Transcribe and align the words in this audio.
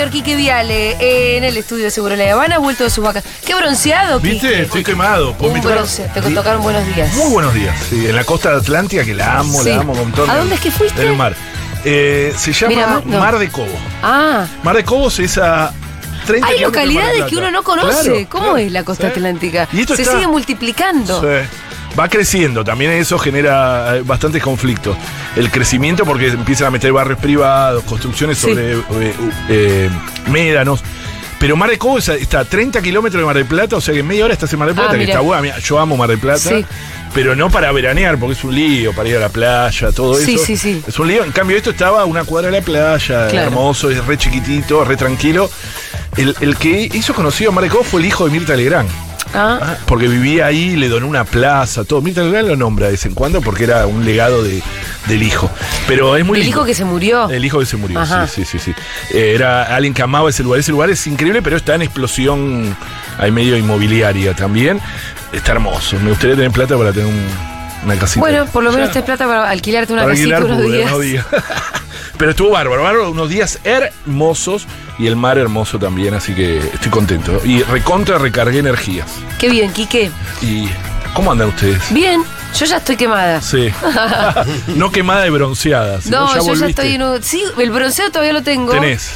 señor 0.00 0.12
Quique 0.14 0.34
Viale, 0.34 0.92
eh, 0.98 1.36
en 1.36 1.44
el 1.44 1.58
estudio 1.58 1.84
de 1.84 1.90
Seguro 1.90 2.16
La 2.16 2.32
Habana, 2.32 2.54
ha 2.56 2.58
vuelto 2.58 2.84
de 2.84 2.88
sus 2.90 3.04
vacaciones. 3.04 3.38
Qué 3.44 3.54
bronceado, 3.54 4.18
¿Viste? 4.18 4.48
Quique. 4.48 4.62
Estoy 4.62 4.82
quemado. 4.82 5.34
¿Puedo 5.34 5.50
Un 5.52 5.58
invitar? 5.58 5.76
bronce. 5.76 6.10
Te 6.14 6.22
tocaron 6.22 6.62
buenos 6.62 6.86
días. 6.94 7.12
Muy 7.16 7.30
buenos 7.30 7.52
días. 7.52 7.76
Sí, 7.90 8.06
en 8.06 8.16
la 8.16 8.24
costa 8.24 8.56
atlántica, 8.56 9.04
que 9.04 9.12
la 9.12 9.40
amo, 9.40 9.62
Sí. 9.62 9.68
la 9.68 9.80
amo 9.80 9.92
con 9.92 10.10
todo. 10.12 10.30
¿A 10.30 10.38
dónde 10.38 10.54
es 10.54 10.60
que 10.62 10.70
fuiste? 10.70 11.02
El 11.02 11.16
mar. 11.16 11.36
Eh, 11.84 12.32
se 12.34 12.50
llama 12.54 12.74
Miramar, 12.74 13.06
no. 13.06 13.18
Mar 13.18 13.38
de 13.38 13.48
Cobo. 13.50 13.78
Ah, 14.02 14.46
Mar 14.62 14.74
de 14.76 14.84
Cobos 14.84 15.18
es 15.18 15.36
a 15.36 15.70
30 16.26 16.48
hay 16.48 16.60
localidades 16.60 17.24
que 17.24 17.36
uno 17.36 17.50
no 17.50 17.62
conoce. 17.62 18.02
Claro, 18.10 18.26
¿Cómo 18.30 18.44
claro. 18.44 18.56
es 18.56 18.72
la 18.72 18.84
costa 18.84 19.08
Sí. 19.08 19.12
atlántica? 19.12 19.68
Y 19.70 19.80
esto 19.82 19.96
Se 19.96 20.02
está- 20.02 20.14
sigue 20.14 20.28
multiplicando. 20.28 21.20
Sí. 21.20 21.46
Va 22.00 22.08
creciendo, 22.08 22.64
también 22.64 22.92
eso 22.92 23.18
genera 23.18 23.96
eh, 23.98 24.02
bastantes 24.02 24.42
conflictos. 24.42 24.96
El 25.36 25.50
crecimiento 25.50 26.06
porque 26.06 26.28
empiezan 26.28 26.68
a 26.68 26.70
meter 26.70 26.92
barrios 26.94 27.18
privados, 27.18 27.84
construcciones 27.84 28.38
Sí. 28.38 28.48
sobre 28.48 28.72
eh, 28.72 29.14
eh, 29.50 29.90
médanos. 30.30 30.82
Pero 31.38 31.56
Mar 31.56 31.68
de 31.70 31.76
Cobo 31.78 31.98
está 31.98 32.40
a 32.40 32.44
30 32.46 32.80
kilómetros 32.82 33.20
de 33.20 33.26
Mar 33.26 33.36
del 33.36 33.44
Plata, 33.46 33.76
o 33.76 33.80
sea 33.82 33.92
que 33.92 34.00
en 34.00 34.06
media 34.06 34.24
hora 34.24 34.32
estás 34.34 34.50
en 34.52 34.58
Mar 34.58 34.68
del 34.68 34.78
Ah, 34.78 34.82
Plata, 34.82 34.96
que 34.98 35.04
está 35.04 35.20
buena. 35.20 35.58
Yo 35.58 35.78
amo 35.78 35.96
Mar 35.98 36.08
del 36.08 36.18
Plata, 36.18 36.38
Sí. 36.38 36.64
pero 37.14 37.36
no 37.36 37.50
para 37.50 37.70
veranear, 37.72 38.18
porque 38.18 38.32
es 38.34 38.44
un 38.44 38.54
lío, 38.54 38.94
para 38.94 39.08
ir 39.08 39.16
a 39.16 39.20
la 39.20 39.28
playa, 39.30 39.90
todo 39.92 40.14
Sí, 40.14 40.34
eso. 40.36 40.44
sí, 40.44 40.56
sí. 40.56 40.82
Es 40.86 40.98
un 40.98 41.08
lío. 41.08 41.22
En 41.24 41.32
cambio, 41.32 41.56
esto 41.58 41.70
estaba 41.70 42.00
a 42.02 42.04
una 42.06 42.24
cuadra 42.24 42.50
de 42.50 42.60
la 42.60 42.64
playa, 42.64 43.28
Claro. 43.28 43.46
hermoso, 43.48 43.90
es 43.90 44.02
re 44.06 44.16
chiquitito, 44.18 44.84
re 44.84 44.96
tranquilo. 44.96 45.50
El, 46.16 46.34
el 46.40 46.56
que 46.56 46.88
hizo 46.92 47.14
conocido 47.14 47.50
a 47.50 47.54
Mar 47.54 47.64
de 47.64 47.70
Cobo 47.70 47.84
fue 47.84 48.00
el 48.00 48.06
hijo 48.06 48.24
de 48.26 48.30
Mirta 48.32 48.54
Legrand. 48.56 48.88
Ah, 49.34 49.76
porque 49.86 50.08
vivía 50.08 50.46
ahí, 50.46 50.76
le 50.76 50.88
donó 50.88 51.06
una 51.06 51.24
plaza, 51.24 51.84
todo. 51.84 52.00
Mirta 52.02 52.22
Legrand 52.22 52.48
lo 52.48 52.56
nombra 52.56 52.86
de 52.86 52.92
vez 52.92 53.06
en 53.06 53.14
cuando 53.14 53.40
porque 53.40 53.64
era 53.64 53.86
un 53.86 54.04
legado 54.04 54.42
de, 54.42 54.62
del 55.06 55.22
hijo. 55.22 55.50
Pero 55.86 56.16
es 56.16 56.24
muy 56.24 56.38
el 56.38 56.44
lindo. 56.44 56.58
hijo 56.58 56.66
que 56.66 56.74
se 56.74 56.84
murió. 56.84 57.28
El 57.30 57.44
hijo 57.44 57.58
que 57.60 57.66
se 57.66 57.76
murió, 57.76 58.00
Ajá. 58.00 58.26
sí, 58.26 58.44
sí, 58.44 58.58
sí, 58.58 58.72
sí. 58.74 59.16
Eh, 59.16 59.32
era 59.34 59.74
alguien 59.74 59.94
que 59.94 60.02
amaba 60.02 60.30
ese 60.30 60.42
lugar. 60.42 60.60
Ese 60.60 60.72
lugar 60.72 60.90
es 60.90 61.06
increíble, 61.06 61.42
pero 61.42 61.56
está 61.56 61.74
en 61.74 61.82
explosión, 61.82 62.76
hay 63.18 63.30
medio 63.30 63.56
inmobiliaria 63.56 64.34
también. 64.34 64.80
Está 65.32 65.52
hermoso. 65.52 65.96
Me 66.00 66.10
gustaría 66.10 66.34
tener 66.34 66.50
plata 66.50 66.76
para 66.76 66.92
tener 66.92 67.06
un- 67.06 67.28
una 67.84 67.96
casita. 67.96 68.20
Bueno, 68.20 68.46
por 68.46 68.62
lo 68.64 68.72
menos 68.72 68.88
Ya. 68.88 68.94
te 68.94 69.02
plata 69.02 69.26
para 69.26 69.48
alquilarte 69.48 69.92
una 69.92 70.02
Para 70.02 70.14
casita 70.14 70.36
alquilar 70.38 70.58
unos 70.60 70.72
días. 70.72 70.90
unos 70.90 71.00
días. 71.02 71.26
Pero 72.20 72.32
estuvo 72.32 72.50
bárbaro, 72.50 72.82
bárbaro, 72.82 73.10
unos 73.12 73.30
días 73.30 73.60
hermosos 73.64 74.66
y 74.98 75.06
el 75.06 75.16
mar 75.16 75.38
hermoso 75.38 75.78
también, 75.78 76.12
así 76.12 76.34
que 76.34 76.58
estoy 76.58 76.90
contento. 76.90 77.40
Y 77.46 77.62
recontra 77.62 78.18
recargué 78.18 78.58
energías. 78.58 79.10
Qué 79.38 79.48
bien, 79.48 79.72
Quique. 79.72 80.10
¿Y 80.42 80.68
cómo 81.14 81.32
andan 81.32 81.48
ustedes? 81.48 81.80
Bien, 81.90 82.22
yo 82.58 82.66
ya 82.66 82.76
estoy 82.76 82.96
quemada. 82.98 83.40
Sí. 83.40 83.72
no 84.76 84.92
quemada 84.92 85.26
y 85.26 85.30
bronceada. 85.30 85.98
No, 86.10 86.34
yo 86.34 86.54
ya 86.54 86.66
estoy 86.66 86.96
en 86.96 87.02
un... 87.04 87.22
Sí, 87.22 87.42
el 87.56 87.70
bronceo 87.70 88.10
todavía 88.10 88.34
lo 88.34 88.42
tengo. 88.42 88.72
Tenés. 88.72 89.12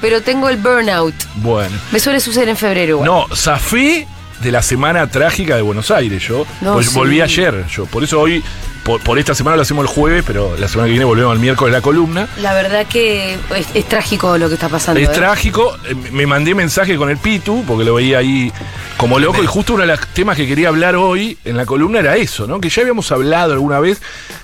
Pero 0.00 0.22
tengo 0.22 0.48
el 0.48 0.56
burnout. 0.56 1.14
Bueno. 1.34 1.76
Me 1.90 1.98
suele 1.98 2.20
suceder 2.20 2.48
en 2.50 2.56
febrero. 2.56 2.90
igual. 2.90 3.06
No, 3.06 3.26
zafé 3.34 4.06
de 4.44 4.52
la 4.52 4.62
semana 4.62 5.08
trágica 5.08 5.56
de 5.56 5.62
Buenos 5.62 5.90
Aires, 5.90 6.22
yo. 6.22 6.46
No, 6.60 6.74
Pues 6.74 6.88
sí. 6.90 6.94
volví 6.94 7.20
ayer, 7.20 7.66
yo. 7.66 7.86
Por 7.86 8.04
eso 8.04 8.20
hoy, 8.20 8.42
por, 8.84 9.00
por 9.02 9.18
esta 9.18 9.34
semana 9.34 9.56
lo 9.56 9.62
hacemos 9.62 9.82
el 9.82 9.88
jueves, 9.88 10.22
pero 10.26 10.56
la 10.58 10.68
semana 10.68 10.86
que 10.86 10.90
viene 10.92 11.04
volvemos 11.04 11.32
al 11.32 11.38
miércoles 11.38 11.72
la 11.72 11.80
columna. 11.80 12.28
La 12.40 12.54
verdad 12.54 12.86
que 12.86 13.34
es, 13.56 13.66
es 13.74 13.88
trágico 13.88 14.36
lo 14.38 14.48
que 14.48 14.54
está 14.54 14.68
pasando. 14.68 15.00
Es 15.00 15.08
¿eh? 15.08 15.12
trágico, 15.12 15.76
eh, 15.88 15.94
me 16.12 16.26
mandé 16.26 16.54
mensaje 16.54 16.96
con 16.96 17.08
el 17.10 17.16
Pitu, 17.16 17.64
porque 17.66 17.84
lo 17.84 17.94
veía 17.94 18.18
ahí 18.18 18.52
como 18.98 19.18
loco, 19.18 19.42
y 19.42 19.46
justo 19.46 19.74
uno 19.74 19.82
de 19.82 19.88
los 19.88 20.06
temas 20.08 20.36
que 20.36 20.46
quería 20.46 20.68
hablar 20.68 20.94
hoy 20.94 21.36
en 21.44 21.56
la 21.56 21.66
columna 21.66 21.98
era 21.98 22.16
eso, 22.16 22.46
¿no? 22.46 22.60
Que 22.60 22.68
ya 22.68 22.82
habíamos 22.82 23.10
hablado 23.10 23.52
alguna 23.54 23.80
vez, 23.80 24.00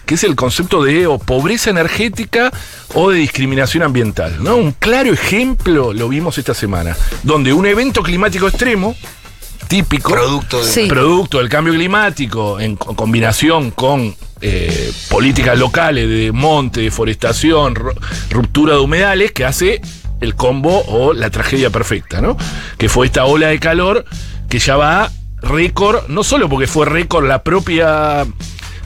que 0.06 0.14
es 0.14 0.24
el 0.24 0.34
concepto 0.34 0.82
de 0.82 1.06
o 1.06 1.19
pobreza 1.19 1.70
energética 1.70 2.50
o 2.94 3.10
de 3.10 3.19
discriminación 3.19 3.84
ambiental, 3.84 4.42
¿no? 4.42 4.56
Un 4.56 4.72
claro 4.72 5.12
ejemplo 5.12 5.92
lo 5.92 6.08
vimos 6.08 6.38
esta 6.38 6.54
semana, 6.54 6.97
donde 7.22 7.53
un 7.53 7.66
evento 7.66 8.03
climático 8.03 8.48
extremo, 8.48 8.97
típico, 9.70 10.10
Producto 10.12 10.58
de. 10.62 10.70
Sí. 10.70 10.86
producto 10.88 11.38
del 11.38 11.48
cambio 11.48 11.72
climático 11.72 12.60
en 12.60 12.76
co- 12.76 12.94
combinación 12.94 13.70
con 13.70 14.14
eh, 14.42 14.92
políticas 15.08 15.58
locales 15.58 16.08
de 16.08 16.32
monte, 16.32 16.81
deforestación, 16.82 17.75
ru- 17.75 17.94
ruptura 18.30 18.75
de 18.75 18.80
humedales, 18.80 19.32
que 19.32 19.44
hace 19.47 19.80
el 20.20 20.34
combo 20.34 20.82
o 20.88 21.14
la 21.14 21.30
tragedia 21.30 21.70
perfecta, 21.70 22.20
¿no? 22.20 22.36
Que 22.76 22.88
fue 22.91 23.06
esta 23.06 23.25
ola 23.25 23.47
de 23.48 23.59
calor 23.60 24.04
que 24.50 24.59
ya 24.59 24.76
va 24.76 25.10
récord, 25.41 26.09
no 26.09 26.25
solo 26.25 26.48
porque 26.48 26.66
fue 26.66 26.84
récord 26.84 27.26
la 27.26 27.42
propia 27.42 28.26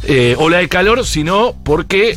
eh, 0.05 0.37
ola 0.39 0.59
de 0.59 0.69
calor, 0.69 1.05
sino 1.07 1.55
porque, 1.65 2.17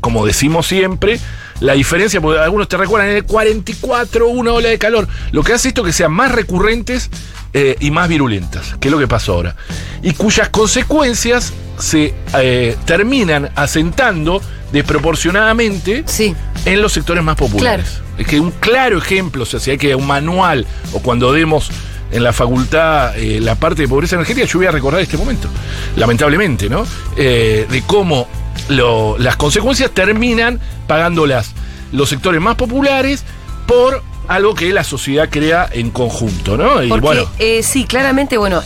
como 0.00 0.24
decimos 0.24 0.66
siempre, 0.66 1.18
la 1.60 1.74
diferencia, 1.74 2.20
porque 2.20 2.40
algunos 2.40 2.68
te 2.68 2.76
recuerdan 2.76 3.10
en 3.10 3.16
el 3.18 3.24
44 3.24 4.28
una 4.28 4.52
ola 4.52 4.68
de 4.68 4.78
calor, 4.78 5.06
lo 5.32 5.42
que 5.42 5.52
hace 5.52 5.68
esto 5.68 5.82
que 5.84 5.92
sean 5.92 6.12
más 6.12 6.32
recurrentes 6.32 7.10
eh, 7.52 7.76
y 7.80 7.90
más 7.90 8.08
virulentas, 8.08 8.74
que 8.80 8.88
es 8.88 8.92
lo 8.92 8.98
que 8.98 9.06
pasó 9.08 9.34
ahora, 9.34 9.56
y 10.02 10.12
cuyas 10.12 10.48
consecuencias 10.48 11.52
se 11.78 12.14
eh, 12.38 12.76
terminan 12.84 13.50
asentando 13.54 14.40
desproporcionadamente 14.72 16.02
Sí. 16.06 16.34
en 16.64 16.82
los 16.82 16.92
sectores 16.92 17.22
más 17.22 17.36
populares. 17.36 18.00
Es 18.18 18.26
que 18.26 18.40
un 18.40 18.50
claro 18.52 18.98
ejemplo, 18.98 19.42
o 19.42 19.46
sea, 19.46 19.60
si 19.60 19.70
hay 19.70 19.78
que 19.78 19.94
un 19.94 20.06
manual 20.06 20.66
o 20.92 21.00
cuando 21.00 21.32
demos 21.32 21.70
en 22.10 22.22
la 22.22 22.32
facultad 22.32 23.16
eh, 23.18 23.40
la 23.40 23.54
parte 23.56 23.82
de 23.82 23.88
pobreza 23.88 24.16
energética, 24.16 24.46
yo 24.46 24.58
voy 24.58 24.66
a 24.66 24.70
recordar 24.70 25.00
este 25.00 25.16
momento, 25.16 25.48
lamentablemente, 25.96 26.68
¿no? 26.68 26.86
Eh, 27.16 27.66
de 27.68 27.82
cómo 27.82 28.28
lo- 28.68 29.16
las 29.18 29.36
consecuencias 29.36 29.90
terminan 29.90 30.60
pagándolas 30.86 31.52
los 31.92 32.08
sectores 32.08 32.40
más 32.40 32.56
populares 32.56 33.24
por 33.66 34.02
algo 34.28 34.54
que 34.54 34.72
la 34.72 34.84
sociedad 34.84 35.28
crea 35.30 35.68
en 35.72 35.90
conjunto, 35.90 36.56
¿no? 36.56 36.82
Y 36.82 36.88
Porque 36.88 37.06
bueno, 37.06 37.22
eh, 37.38 37.62
sí, 37.62 37.84
claramente, 37.84 38.38
bueno, 38.38 38.62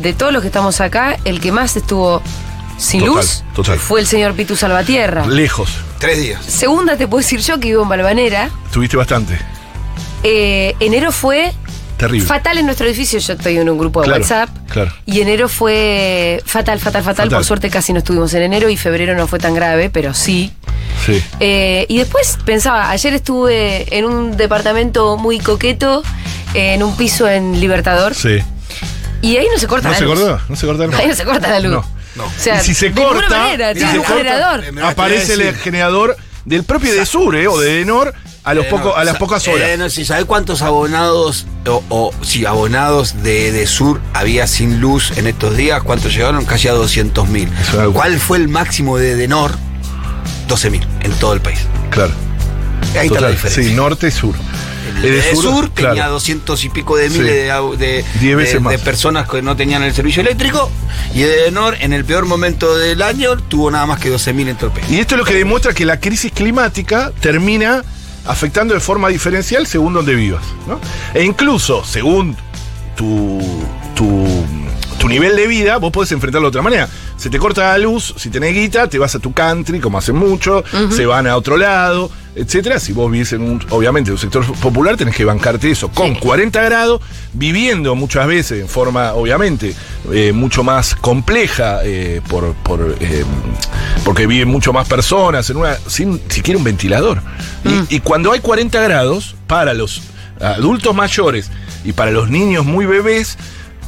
de 0.00 0.12
todos 0.12 0.32
los 0.32 0.42
que 0.42 0.48
estamos 0.48 0.80
acá, 0.80 1.16
el 1.24 1.40
que 1.40 1.50
más 1.50 1.76
estuvo 1.76 2.22
sin 2.76 3.00
Total, 3.00 3.16
luz 3.16 3.42
total. 3.54 3.78
fue 3.78 4.00
el 4.00 4.06
señor 4.06 4.34
Pitu 4.34 4.54
Salvatierra. 4.54 5.26
lejos. 5.26 5.70
Tres 5.98 6.18
días. 6.22 6.44
Segunda, 6.44 6.96
te 6.96 7.08
puedo 7.08 7.20
decir 7.22 7.40
yo 7.40 7.58
que 7.58 7.68
vivo 7.68 7.82
en 7.82 7.88
Balvanera. 7.88 8.50
Tuviste 8.72 8.96
bastante. 8.96 9.36
Eh, 10.22 10.76
enero 10.78 11.10
fue 11.10 11.52
Terrible. 11.98 12.26
fatal 12.26 12.56
en 12.58 12.64
nuestro 12.66 12.86
edificio. 12.86 13.18
Yo 13.18 13.32
estoy 13.34 13.58
en 13.58 13.68
un 13.68 13.76
grupo 13.76 14.00
de 14.00 14.06
Claro, 14.06 14.22
WhatsApp. 14.22 14.48
claro. 14.70 14.92
Y 15.04 15.20
enero 15.20 15.48
fue 15.48 16.42
fatal, 16.46 16.78
fatal, 16.78 17.02
fatal, 17.02 17.26
Fatal. 17.26 17.38
Por 17.38 17.44
suerte 17.44 17.68
casi 17.70 17.92
no 17.92 17.98
estuvimos 17.98 18.32
en 18.34 18.42
enero 18.42 18.68
y 18.68 18.76
febrero 18.76 19.14
no 19.16 19.26
fue 19.26 19.38
tan 19.38 19.52
grave, 19.54 19.90
pero 19.90 20.14
sí. 20.14 20.52
Sí. 21.04 21.22
Eh, 21.40 21.86
y 21.88 21.98
después 21.98 22.38
pensaba, 22.44 22.88
ayer 22.90 23.14
estuve 23.14 23.96
en 23.96 24.04
un 24.04 24.36
departamento 24.36 25.16
muy 25.16 25.38
coqueto, 25.40 26.02
en 26.54 26.82
un 26.82 26.96
piso 26.96 27.28
en 27.28 27.58
Libertador, 27.60 28.14
Sí. 28.14 28.38
y 29.22 29.36
ahí 29.36 29.46
no 29.52 29.58
se 29.58 29.66
corta 29.66 29.88
¿No 29.88 29.92
la 29.92 29.98
se 29.98 30.04
luz. 30.04 30.18
cortó? 30.18 30.40
¿No 30.48 30.56
se 30.56 30.66
cortó? 30.66 30.96
Ahí 30.96 31.06
no 31.08 31.14
se 31.14 31.24
corta 31.24 31.48
la 31.50 31.60
luz. 31.60 31.72
No, 31.72 31.84
no. 32.16 32.24
O 32.24 32.32
sea, 32.38 32.60
Y 32.60 32.64
si 32.64 32.74
se 32.74 32.90
de 32.90 33.00
corta, 33.02 33.28
manera, 33.28 33.68
si 33.72 33.78
tiene 33.78 33.92
se 33.92 33.98
un 33.98 34.04
corta, 34.04 34.18
generador. 34.22 34.64
Aparece 34.84 35.32
el 35.34 35.54
generador 35.56 36.16
del 36.44 36.64
propio 36.64 36.94
de 36.94 37.04
Sur, 37.06 37.36
¿eh? 37.36 37.46
O 37.48 37.58
de 37.60 37.74
Denor 37.78 38.14
a, 38.48 38.54
los 38.54 38.66
Eh, 38.66 38.68
poco, 38.70 38.88
no, 38.88 38.96
a 38.96 39.04
las 39.04 39.16
pocas 39.16 39.46
horas. 39.48 39.68
Eh, 39.70 39.76
no, 39.76 39.88
si 39.90 40.04
¿sabe 40.04 40.24
cuántos 40.24 40.62
abonados 40.62 41.46
o, 41.66 41.82
o 41.88 42.12
sí, 42.22 42.46
abonados 42.46 43.22
de, 43.22 43.52
de 43.52 43.66
Sur 43.66 44.00
había 44.14 44.46
sin 44.46 44.80
luz 44.80 45.12
en 45.16 45.26
estos 45.26 45.56
días? 45.56 45.82
¿Cuántos 45.82 46.14
llegaron? 46.14 46.44
Casi 46.44 46.68
a 46.68 46.72
200 46.72 47.28
mil. 47.28 47.48
Es 47.60 47.72
una 47.74 47.84
locura. 47.84 48.04
¿Cuál 48.04 48.18
fue 48.20 48.38
el 48.38 48.48
máximo 48.48 48.96
de 48.98 49.16
Denor? 49.16 49.52
12 50.48 50.70
mil 50.70 50.86
en 51.02 51.12
todo 51.12 51.34
el 51.34 51.40
país. 51.40 51.58
Claro. 51.90 52.12
Ahí 52.98 53.06
está 53.06 53.20
la 53.20 53.28
Total. 53.28 53.32
diferencia. 53.32 53.62
Sí, 53.64 53.74
norte, 53.74 54.10
sur. 54.10 54.34
El 55.02 55.04
El 55.04 55.22
de 55.22 55.36
Sur, 55.36 55.68
tenía 55.68 55.92
claro. 55.92 56.12
200 56.12 56.64
y 56.64 56.68
pico 56.70 56.96
de 56.96 57.10
Sí. 57.10 57.18
miles 57.18 57.34
de, 57.34 57.76
de, 57.76 58.04
Diez 58.20 58.36
veces 58.36 58.54
de- 58.54 58.60
más. 58.60 58.72
de 58.72 58.78
personas 58.78 59.28
que 59.28 59.42
no 59.42 59.54
tenían 59.54 59.82
el 59.82 59.92
servicio 59.94 60.22
eléctrico. 60.22 60.70
Y 61.14 61.20
de 61.20 61.42
Denor, 61.44 61.76
en 61.80 61.92
el 61.92 62.04
peor 62.06 62.24
momento 62.24 62.74
del 62.76 63.02
año, 63.02 63.36
tuvo 63.36 63.70
nada 63.70 63.84
más 63.86 64.00
que 64.00 64.08
12 64.08 64.32
mil 64.32 64.48
en 64.48 64.56
todo 64.56 64.68
el 64.68 64.72
país. 64.72 64.86
Y 64.90 64.98
esto 64.98 65.14
es 65.14 65.18
lo 65.18 65.24
que 65.26 65.34
demuestra 65.34 65.74
que 65.74 65.84
la 65.84 66.00
crisis 66.00 66.32
climática 66.32 67.12
termina 67.20 67.84
afectando 68.28 68.74
de 68.74 68.80
forma 68.80 69.08
diferencial 69.08 69.66
según 69.66 69.94
donde 69.94 70.14
vivas. 70.14 70.44
¿no? 70.68 70.78
E 71.14 71.24
incluso, 71.24 71.84
según 71.84 72.36
tu, 72.94 73.40
tu, 73.94 74.44
tu 74.98 75.08
nivel 75.08 75.36
de 75.36 75.46
vida, 75.46 75.76
vos 75.78 75.90
podés 75.92 76.12
enfrentarlo 76.12 76.46
de 76.46 76.50
otra 76.50 76.62
manera. 76.62 76.88
Se 77.16 77.30
te 77.30 77.38
corta 77.38 77.62
la 77.72 77.78
luz, 77.78 78.14
si 78.16 78.30
tenés 78.30 78.54
guita, 78.54 78.88
te 78.88 78.98
vas 78.98 79.14
a 79.14 79.18
tu 79.18 79.32
country, 79.32 79.80
como 79.80 79.98
hacen 79.98 80.16
mucho, 80.16 80.62
se 80.90 81.06
van 81.06 81.26
a 81.26 81.36
otro 81.36 81.56
lado, 81.56 82.10
etcétera. 82.34 82.78
Si 82.78 82.92
vos 82.92 83.10
vivís 83.10 83.32
en 83.32 83.42
un, 83.42 83.64
obviamente, 83.70 84.10
un 84.12 84.18
sector 84.18 84.44
popular, 84.56 84.96
tenés 84.96 85.14
que 85.16 85.24
bancarte 85.24 85.70
eso 85.70 85.88
con 85.88 86.14
40 86.14 86.60
grados, 86.62 87.00
viviendo 87.32 87.94
muchas 87.94 88.26
veces 88.26 88.60
en 88.62 88.68
forma, 88.68 89.14
obviamente, 89.14 89.74
eh, 90.12 90.32
mucho 90.32 90.62
más 90.62 90.94
compleja, 90.94 91.80
eh, 91.84 92.20
por, 92.28 92.54
por, 92.54 92.96
eh, 93.00 93.24
porque 94.04 94.26
viven 94.26 94.48
mucho 94.48 94.72
más 94.72 94.86
personas, 94.88 95.48
en 95.50 95.56
una, 95.58 95.76
sin 95.86 96.20
siquiera 96.28 96.58
un 96.58 96.64
ventilador. 96.64 97.20
Y- 97.64 97.96
Y, 97.96 98.00
cuando 98.00 98.32
hay 98.32 98.40
40 98.40 98.80
grados, 98.80 99.34
para 99.46 99.74
los 99.74 100.02
adultos 100.40 100.94
mayores 100.94 101.50
y 101.84 101.92
para 101.92 102.10
los 102.12 102.30
niños 102.30 102.64
muy 102.64 102.86
bebés, 102.86 103.36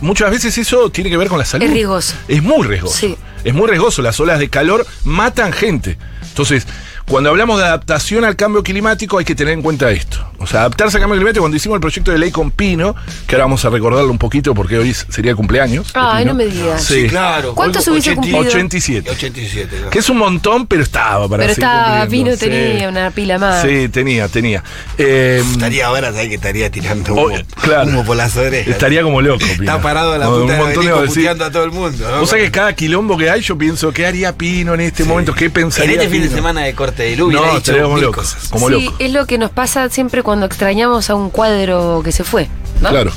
muchas 0.01 0.31
veces 0.31 0.57
eso 0.59 0.91
tiene 0.91 1.11
que 1.11 1.17
ver 1.17 1.29
con 1.29 1.39
la 1.39 1.45
salud. 1.45 1.65
Es 1.65 1.71
riesgoso. 1.71 2.15
Es 2.29 2.43
muy 2.43 2.67
riesgoso. 2.67 2.97
Sí. 2.97 3.17
Es 3.45 3.55
muy 3.55 3.69
riesgoso. 3.69 4.03
Las 4.03 4.19
olas 4.21 4.39
de 4.39 4.49
calor 4.49 4.87
matan 5.05 5.53
gente. 5.53 5.99
Entonces, 6.23 6.67
cuando 7.11 7.31
hablamos 7.31 7.59
de 7.59 7.65
adaptación 7.67 8.25
al 8.25 8.37
cambio 8.37 8.63
climático 8.63 9.19
hay 9.19 9.25
que 9.25 9.35
tener 9.35 9.53
en 9.55 9.63
cuenta 9.63 9.91
esto. 9.91 10.25
O 10.39 10.47
sea, 10.47 10.61
adaptarse 10.61 10.97
al 10.97 11.01
cambio 11.03 11.17
climático, 11.19 11.43
cuando 11.43 11.57
hicimos 11.57 11.75
el 11.75 11.81
proyecto 11.81 12.13
de 12.13 12.19
ley 12.19 12.31
con 12.31 12.51
Pino, 12.53 12.95
que 13.27 13.35
ahora 13.35 13.45
vamos 13.47 13.65
a 13.65 13.71
recordarlo 13.71 14.11
un 14.11 14.17
poquito 14.19 14.55
porque 14.55 14.79
hoy 14.79 14.95
sería 14.95 15.33
el 15.33 15.37
cumpleaños. 15.37 15.91
Ay, 15.95 16.23
Pino. 16.25 16.33
no 16.33 16.39
me 16.39 16.47
digas. 16.47 16.85
Sí. 16.85 17.09
claro. 17.09 17.55
¿Cuántos 17.55 17.87
hubiese 17.89 18.11
80 18.13 18.21
cumplido? 18.31 18.49
87. 18.49 19.11
87, 19.11 19.69
claro. 19.77 19.91
Que 19.91 19.99
es 19.99 20.09
un 20.09 20.19
montón, 20.19 20.67
pero 20.69 20.83
estaba 20.85 21.29
para 21.29 21.43
Pero 21.43 21.53
estaba. 21.53 22.07
Pino 22.07 22.33
Sí. 22.33 22.39
tenía 22.39 22.89
una 22.89 23.11
pila 23.11 23.39
más. 23.39 23.63
Sí, 23.63 23.89
tenía, 23.89 24.29
tenía. 24.29 24.63
Eh, 24.97 25.43
Estaría 25.51 25.87
ahora, 25.89 26.13
¿sabes 26.13 26.29
que 26.29 26.37
estaría 26.37 26.71
tirando 26.71 27.13
humo, 27.13 27.23
Oh, 27.35 27.61
claro. 27.61 27.89
humo 27.91 28.05
por 28.05 28.17
las 28.17 28.37
orejas? 28.37 28.69
estaría 28.69 29.03
como 29.03 29.21
loco. 29.21 29.41
Pino. 29.41 29.65
Está 29.65 29.83
parado 29.83 30.13
a 30.13 30.19
la 30.19 30.27
puta 30.27 30.41
un 30.53 30.57
montón 30.59 30.87
de 30.87 30.93
sí. 31.09 31.15
puteando 31.19 31.45
a 31.45 31.51
todo 31.51 31.65
el 31.65 31.73
mundo. 31.73 32.09
¿no? 32.09 32.21
Vos 32.21 32.31
sabés 32.31 32.45
que 32.47 32.51
cada 32.53 32.73
quilombo 32.73 33.17
que 33.19 33.29
hay, 33.31 33.41
yo 33.43 33.59
pienso, 33.59 33.93
¿qué 33.93 34.07
haría 34.07 34.33
Pino 34.37 34.75
en 34.75 34.81
este 34.81 35.05
momento? 35.05 35.35
¿Qué 35.35 35.47
En 35.47 35.51
pensaría 35.51 35.97
este 35.97 36.09
fin 36.09 36.23
de 36.23 36.29
Pino? 36.29 36.37
semana 36.39 36.61
de 36.63 36.73
corte 36.75 37.00
de 37.05 37.17
No, 37.17 37.27
hubiera 37.27 37.57
estaría 37.57 37.81
dicho 37.81 37.83
como 37.85 37.95
mil 37.97 38.05
loco. 38.05 38.21
cosas. 38.21 38.49
Como 38.49 38.69
sí, 38.69 38.85
loco. 38.85 38.97
es 38.99 39.13
lo 39.13 39.27
que 39.27 39.39
nos 39.39 39.51
pasa 39.51 39.89
siempre 39.89 40.23
cuando 40.23 40.47
extrañamos 40.47 41.11
a 41.11 41.15
un 41.15 41.31
cuadro 41.31 42.01
que 42.05 42.13
se 42.13 42.25
fue. 42.25 42.49
¿no? 42.81 42.89
Claro, 42.91 43.13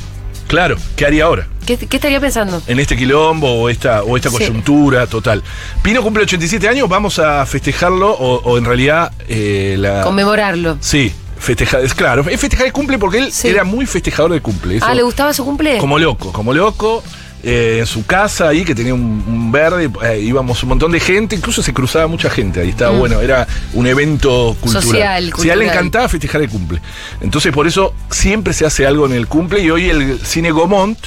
claro. 0.48 0.76
¿Qué 0.96 1.06
haría 1.06 1.26
ahora? 1.26 1.48
¿Qué, 1.66 1.78
qué 1.78 1.96
estaría 1.98 2.20
pensando? 2.20 2.62
En 2.68 2.80
este 2.80 2.98
quilombo 2.98 3.50
o 3.62 3.70
esta, 3.70 4.04
o 4.04 4.18
esta 4.18 4.30
Sí. 4.30 4.36
coyuntura 4.38 5.08
total. 5.08 5.42
Pino 5.82 6.02
cumple 6.04 6.24
87 6.24 6.68
años, 6.68 6.90
vamos 6.90 7.20
a 7.20 7.46
festejarlo 7.46 8.12
o, 8.12 8.42
o 8.44 8.58
en 8.58 8.66
realidad 8.66 9.12
eh, 9.30 9.76
la... 9.80 10.02
Conmemorarlo. 10.02 10.78
Sí, 10.82 11.14
festejar, 11.40 11.82
es 11.82 11.94
claro, 11.94 12.26
es 12.30 12.40
festejar 12.40 12.66
el 12.68 12.74
cumple 12.74 12.98
porque 12.98 13.20
él 13.20 13.32
Sí. 13.32 13.48
era 13.48 13.64
muy 13.64 13.86
festejador 13.86 14.32
del 14.34 14.42
cumple. 14.42 14.78
eso- 14.78 14.86
Ah, 14.86 14.94
¿le 14.94 15.04
gustaba 15.04 15.34
su 15.34 15.46
cumple? 15.46 15.78
Como 15.78 15.98
loco, 16.00 16.34
como 16.34 16.54
loco. 16.54 17.02
Eh, 17.44 17.78
en 17.82 17.86
su 17.86 18.06
casa 18.06 18.48
ahí, 18.50 18.64
que 18.64 18.74
tenía 18.74 18.94
un, 18.94 19.24
un 19.28 19.52
verde, 19.52 19.90
eh, 20.04 20.20
íbamos 20.22 20.64
un 20.64 20.70
montón 20.70 20.92
de 20.92 21.00
gente, 21.00 21.36
incluso 21.36 21.62
se 21.62 21.74
cruzaba 21.74 22.08
mucha 22.08 22.30
gente 22.30 22.62
ahí, 22.62 22.70
estaba 22.70 22.94
Mm. 22.96 23.00
bueno, 23.00 23.20
era 23.22 23.46
un 23.74 23.86
evento 23.86 24.56
cultural. 24.62 24.84
Social, 24.84 25.34
Sí, 25.38 25.50
a 25.50 25.54
él 25.54 25.60
le 25.60 25.68
encantaba 25.68 26.08
festejar 26.10 26.42
el 26.42 26.50
cumple. 26.50 26.80
Entonces 27.22 27.52
por 27.52 27.68
eso 27.68 27.94
siempre 28.10 28.54
se 28.54 28.66
hace 28.66 28.88
algo 28.88 29.06
en 29.06 29.12
el 29.14 29.28
cumple 29.28 29.60
y 29.62 29.70
hoy 29.70 29.90
el 29.90 30.20
Cine 30.26 30.52
Gomont, 30.52 30.98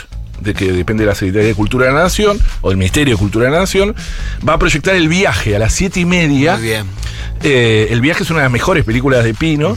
de 0.40 0.52
que 0.52 0.70
depende 0.70 1.04
de 1.04 1.08
la 1.08 1.14
Secretaría 1.14 1.48
de 1.48 1.54
Cultura 1.54 1.86
de 1.86 1.92
la 1.94 2.02
Nación, 2.02 2.38
o 2.60 2.68
del 2.68 2.76
Ministerio 2.76 3.14
de 3.14 3.18
Cultura 3.18 3.46
de 3.46 3.52
la 3.52 3.60
Nación, 3.60 3.94
va 4.46 4.52
a 4.54 4.58
proyectar 4.58 4.94
el 4.94 5.08
viaje 5.08 5.56
a 5.56 5.58
las 5.58 5.72
siete 5.72 6.00
y 6.00 6.04
media. 6.04 6.56
Muy 6.56 6.62
bien. 6.66 6.86
Eh, 7.42 7.88
el 7.90 8.00
viaje 8.02 8.22
es 8.22 8.30
una 8.30 8.40
de 8.40 8.44
las 8.44 8.52
mejores 8.52 8.84
películas 8.84 9.24
de 9.24 9.32
Pino, 9.34 9.76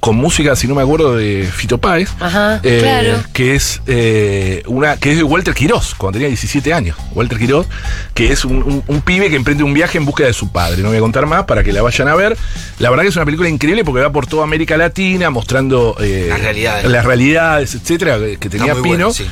con 0.00 0.16
música, 0.16 0.54
si 0.56 0.66
no 0.68 0.74
me 0.74 0.82
acuerdo, 0.82 1.16
de 1.16 1.48
Fito 1.52 1.78
Páez. 1.78 2.10
Ajá, 2.20 2.60
eh, 2.62 2.78
claro. 2.80 3.22
Que 3.32 3.54
es 3.56 3.80
eh, 3.86 4.62
una 4.66 4.96
que 4.96 5.10
es 5.12 5.16
de 5.18 5.22
Walter 5.24 5.54
Quirós, 5.54 5.94
cuando 5.96 6.16
tenía 6.18 6.28
17 6.28 6.72
años. 6.72 6.96
Walter 7.12 7.36
Quirós, 7.38 7.66
que 8.14 8.32
es 8.32 8.44
un, 8.44 8.56
un- 8.62 8.84
un 8.86 9.00
pibe 9.02 9.28
que 9.28 9.36
emprende 9.36 9.64
un 9.64 9.74
viaje 9.74 9.98
en 9.98 10.04
búsqueda 10.06 10.28
de 10.28 10.32
su 10.34 10.50
padre. 10.52 10.82
No 10.82 10.88
voy 10.88 10.98
a 10.98 11.00
contar 11.00 11.26
más 11.26 11.44
para 11.44 11.64
que 11.64 11.72
la 11.72 11.82
vayan 11.82 12.08
a 12.08 12.14
ver. 12.14 12.36
La 12.78 12.90
verdad 12.90 13.02
que 13.02 13.08
es 13.10 13.16
una 13.16 13.24
película 13.24 13.48
increíble 13.48 13.84
porque 13.84 14.00
va 14.02 14.12
por 14.12 14.26
toda 14.26 14.44
América 14.44 14.76
Latina 14.76 15.30
mostrando 15.30 15.96
eh, 16.00 16.26
Las 16.28 16.40
realidades. 16.40 16.84
las 16.90 17.04
realidades, 17.04 17.74
etcétera, 17.74 18.18
que 18.38 18.48
tenía 18.48 18.74
Pino. 18.74 18.86
buena, 18.86 19.10
sí. 19.12 19.26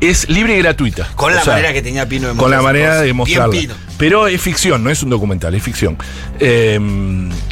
Es 0.00 0.28
libre 0.28 0.54
y 0.56 0.58
gratuita. 0.58 1.08
Con 1.14 1.32
O 1.32 1.36
la 1.36 1.42
sea, 1.42 1.54
manera 1.54 1.72
que 1.72 1.80
tenía 1.80 2.06
Pino 2.06 2.28
de 2.28 2.34
con 2.36 2.50
la 2.50 2.60
manera 2.60 2.96
de 2.96 3.04
Bien 3.04 3.16
mostrarla. 3.16 3.50
Pino. 3.50 3.74
Pero 3.98 4.26
es 4.28 4.40
ficción, 4.42 4.84
no 4.84 4.90
es 4.90 5.02
un 5.02 5.08
documental, 5.10 5.54
es 5.54 5.62
ficción. 5.62 5.96
Eh, 6.38 6.78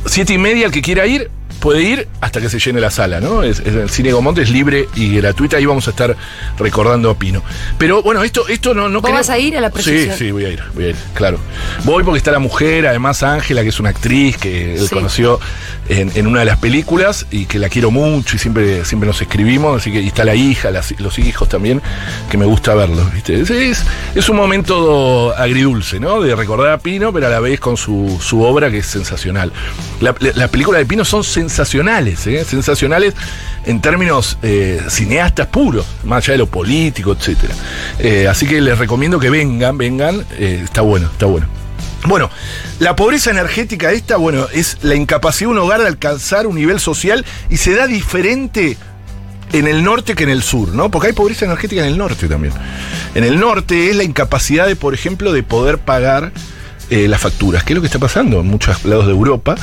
siete 0.06 0.34
y 0.34 0.38
media, 0.38 0.66
el 0.66 0.72
que 0.72 0.82
quiera 0.82 1.06
ir, 1.06 1.30
puede 1.64 1.82
ir 1.82 2.08
hasta 2.20 2.42
que 2.42 2.50
se 2.50 2.58
llene 2.58 2.78
la 2.78 2.90
sala, 2.90 3.20
¿no? 3.20 3.42
Es, 3.42 3.58
es 3.60 3.68
el 3.74 3.88
Cine 3.88 4.12
Gomont 4.12 4.36
es 4.38 4.50
libre 4.50 4.86
y 4.94 5.16
gratuita, 5.16 5.56
ahí 5.56 5.64
vamos 5.64 5.86
a 5.86 5.90
estar 5.92 6.14
recordando 6.58 7.08
a 7.08 7.14
Pino. 7.18 7.42
Pero 7.78 8.02
bueno, 8.02 8.22
esto, 8.22 8.46
esto 8.48 8.74
no, 8.74 8.90
no 8.90 9.00
¿Vos 9.00 9.08
creo- 9.08 9.14
vas 9.18 9.30
a 9.30 9.38
ir 9.38 9.56
a 9.56 9.62
la 9.62 9.70
proyección? 9.70 10.14
Sí, 10.18 10.26
sí, 10.26 10.30
voy 10.30 10.44
a 10.44 10.50
ir, 10.50 10.62
voy 10.74 10.84
a 10.84 10.88
ir, 10.90 10.96
claro. 11.14 11.38
Voy 11.84 12.04
porque 12.04 12.18
está 12.18 12.32
la 12.32 12.38
mujer, 12.38 12.86
además 12.86 13.22
Ángela, 13.22 13.62
que 13.62 13.70
es 13.70 13.80
una 13.80 13.88
actriz 13.88 14.36
que 14.36 14.74
él 14.74 14.86
Sí. 14.88 14.94
conoció 14.94 15.40
en, 15.88 16.12
en 16.14 16.26
una 16.26 16.40
de 16.40 16.44
las 16.44 16.58
películas 16.58 17.24
y 17.30 17.46
que 17.46 17.58
la 17.58 17.70
quiero 17.70 17.90
mucho 17.90 18.36
y 18.36 18.38
siempre, 18.38 18.84
siempre 18.84 19.06
nos 19.06 19.22
escribimos, 19.22 19.80
así 19.80 19.90
que 19.90 20.02
y 20.02 20.08
está 20.08 20.22
la 20.24 20.34
hija, 20.34 20.70
las- 20.70 20.94
los 21.00 21.18
hijos 21.18 21.48
también, 21.48 21.80
que 22.30 22.36
me 22.36 22.44
gusta 22.44 22.74
verlos, 22.74 23.10
¿viste? 23.14 23.40
Es, 23.40 23.48
es, 23.48 23.84
es 24.14 24.28
un 24.28 24.36
momento 24.36 25.34
agridulce, 25.34 25.98
¿no? 25.98 26.20
De 26.20 26.36
recordar 26.36 26.72
a 26.72 26.78
Pino, 26.78 27.10
pero 27.10 27.28
a 27.28 27.30
la 27.30 27.40
vez 27.40 27.58
con 27.58 27.78
su, 27.78 28.18
su 28.22 28.42
obra 28.42 28.70
que 28.70 28.78
es 28.78 28.86
sensacional. 28.86 29.50
La- 30.02 30.14
la- 30.20 30.32
Las 30.34 30.50
películas 30.50 30.80
de 30.80 30.84
Pino 30.86 31.04
son 31.06 31.24
sensacionales, 31.24 31.53
¿eh? 31.58 32.44
Sensacionales 32.44 33.14
en 33.66 33.80
términos 33.80 34.38
eh, 34.42 34.82
cineastas 34.88 35.46
puros, 35.48 35.86
más 36.04 36.24
allá 36.24 36.32
de 36.32 36.38
lo 36.38 36.46
político, 36.46 37.12
etcétera. 37.12 37.54
Eh, 37.98 38.28
así 38.28 38.46
que 38.46 38.60
les 38.60 38.78
recomiendo 38.78 39.18
que 39.18 39.30
vengan, 39.30 39.78
vengan, 39.78 40.24
eh, 40.38 40.60
está 40.64 40.82
bueno, 40.82 41.08
está 41.10 41.26
bueno. 41.26 41.46
Bueno, 42.06 42.30
la 42.80 42.94
pobreza 42.94 43.30
energética 43.30 43.92
esta, 43.92 44.16
bueno, 44.16 44.46
es 44.52 44.78
la 44.82 44.94
incapacidad 44.94 45.48
de 45.48 45.52
un 45.52 45.58
hogar 45.58 45.80
de 45.80 45.86
alcanzar 45.86 46.46
un 46.46 46.56
nivel 46.56 46.78
social 46.78 47.24
y 47.48 47.56
se 47.56 47.74
da 47.74 47.86
diferente 47.86 48.76
en 49.52 49.66
el 49.66 49.82
norte 49.82 50.14
que 50.14 50.24
en 50.24 50.30
el 50.30 50.42
sur, 50.42 50.74
¿no? 50.74 50.90
Porque 50.90 51.08
hay 51.08 51.12
pobreza 51.14 51.46
energética 51.46 51.82
en 51.82 51.88
el 51.88 51.98
norte 51.98 52.28
también. 52.28 52.52
En 53.14 53.24
el 53.24 53.40
norte 53.40 53.88
es 53.88 53.96
la 53.96 54.04
incapacidad 54.04 54.66
de, 54.66 54.76
por 54.76 54.92
ejemplo, 54.92 55.32
de 55.32 55.42
poder 55.42 55.78
pagar 55.78 56.32
eh, 56.90 57.08
las 57.08 57.20
facturas, 57.20 57.64
que 57.64 57.72
es 57.72 57.74
lo 57.74 57.80
que 57.80 57.86
está 57.86 57.98
pasando 57.98 58.40
en 58.40 58.46
muchos 58.46 58.84
lados 58.84 59.06
de 59.06 59.12
Europa, 59.12 59.54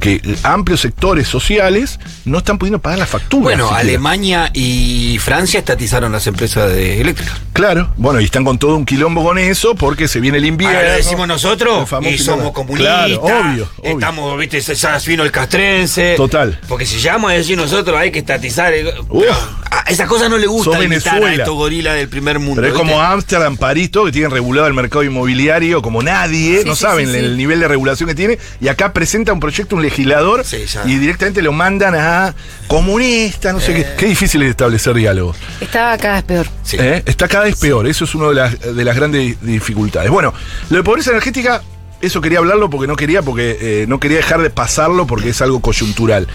que 0.00 0.20
amplios 0.42 0.80
sectores 0.80 1.26
sociales 1.28 1.98
no 2.24 2.38
están 2.38 2.58
pudiendo 2.58 2.78
pagar 2.80 2.98
las 2.98 3.08
facturas. 3.08 3.44
Bueno, 3.44 3.64
siquiera. 3.68 3.80
Alemania 3.80 4.50
y 4.52 5.18
Francia 5.20 5.58
estatizaron 5.58 6.12
las 6.12 6.26
empresas 6.26 6.70
de 6.72 7.00
eléctricas. 7.00 7.40
Claro, 7.52 7.92
bueno, 7.96 8.20
y 8.20 8.24
están 8.24 8.44
con 8.44 8.58
todo 8.58 8.76
un 8.76 8.84
quilombo 8.84 9.24
con 9.24 9.38
eso 9.38 9.74
porque 9.74 10.08
se 10.08 10.20
viene 10.20 10.38
el 10.38 10.44
invierno. 10.44 10.76
Ahora 10.76 10.90
lo 10.90 10.96
decimos 10.96 11.26
nosotros 11.28 11.88
y 12.02 12.18
somos 12.18 12.52
comunistas. 12.52 13.06
Claro, 13.06 13.20
obvio, 13.22 13.68
obvio. 13.78 13.92
Estamos, 13.92 14.38
viste, 14.38 14.60
ya 14.60 14.98
vino 15.06 15.22
el 15.22 15.32
castrense. 15.32 16.14
Total. 16.16 16.58
Porque 16.68 16.84
si 16.86 16.96
llegamos 16.98 17.30
a 17.30 17.34
decir 17.34 17.56
nosotros 17.56 17.96
hay 17.98 18.10
que 18.10 18.18
estatizar. 18.20 18.72
el- 18.72 18.88
Uf. 19.08 19.20
Pero 19.20 19.32
a 19.70 19.80
esas 19.90 20.08
cosas 20.08 20.30
no 20.30 20.38
le 20.38 20.46
gusta 20.46 20.82
imitar 20.82 21.22
a 21.22 21.32
estos 21.34 21.54
gorilas 21.54 21.94
del 21.94 22.08
primer 22.08 22.38
mundo. 22.38 22.56
Pero 22.56 22.68
es 22.68 22.72
¿viste? 22.74 22.88
como 22.88 23.00
Ámsterdam, 23.02 23.56
París, 23.56 23.90
todo 23.90 24.06
que 24.06 24.12
tienen 24.12 24.30
regulado 24.30 24.66
el 24.68 24.74
mercado 24.74 25.02
inmobiliario 25.04 25.82
como 25.82 26.02
nadie, 26.02 26.62
Sí, 26.66 26.70
no 26.70 26.76
sí, 26.76 26.82
saben 26.82 27.06
sí, 27.06 27.12
sí. 27.12 27.18
el 27.18 27.36
nivel 27.36 27.60
de 27.60 27.68
regulación 27.68 28.08
que 28.08 28.14
tiene, 28.14 28.38
y 28.60 28.68
acá 28.68 28.92
presenta 28.92 29.32
un 29.32 29.40
proyecto 29.40 29.76
un 29.76 29.82
legislador 29.82 30.44
y 30.84 30.96
directamente 30.96 31.42
lo 31.42 31.52
mandan 31.52 31.94
a 31.94 32.34
comunista, 32.66 33.52
no 33.52 33.60
sé 33.60 33.74
qué. 33.74 33.86
Qué 33.96 34.06
difícil 34.06 34.42
es 34.42 34.50
establecer 34.50 34.94
diálogos. 34.94 35.36
Estaba 35.60 35.96
cada 35.96 36.14
vez 36.14 36.24
peor. 36.24 36.46
Sí. 36.62 36.76
¿Eh? 36.80 37.02
Está 37.06 37.28
cada 37.28 37.44
vez 37.44 37.56
peor, 37.56 37.86
eso 37.86 38.04
es 38.04 38.14
una 38.14 38.28
de 38.28 38.34
las, 38.34 38.60
de 38.60 38.84
las 38.84 38.96
grandes 38.96 39.40
dificultades. 39.40 40.10
Bueno, 40.10 40.34
lo 40.70 40.76
de 40.76 40.82
pobreza 40.82 41.10
energética, 41.10 41.62
eso 42.00 42.20
quería 42.20 42.38
hablarlo 42.38 42.68
porque 42.68 42.86
no 42.86 42.96
quería, 42.96 43.22
porque 43.22 43.56
eh, 43.60 43.86
no 43.88 44.00
quería 44.00 44.18
dejar 44.18 44.42
de 44.42 44.50
pasarlo 44.50 45.06
porque 45.06 45.30
es 45.30 45.40
algo 45.40 45.60
coyuntural. 45.60 46.26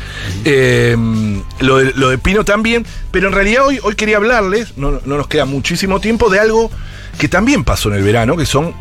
Eh, 0.46 0.96
lo, 1.60 1.78
de, 1.78 1.94
lo 1.96 2.10
de 2.10 2.18
Pino 2.18 2.44
también, 2.46 2.86
pero 3.12 3.28
en 3.28 3.34
realidad 3.34 3.66
hoy, 3.66 3.80
hoy 3.84 3.96
quería 3.96 4.18
hablarles, 4.18 4.78
no, 4.78 5.02
no 5.06 5.18
nos 5.18 5.28
queda 5.28 5.46
muchísimo 5.46 6.00
tiempo, 6.00 6.30
de 6.30 6.40
algo 6.40 6.72
que 7.18 7.28
también 7.28 7.64
pasó 7.64 7.90
en 7.90 7.96
el 7.96 8.04
verano, 8.04 8.38
que 8.38 8.46
son 8.46 8.74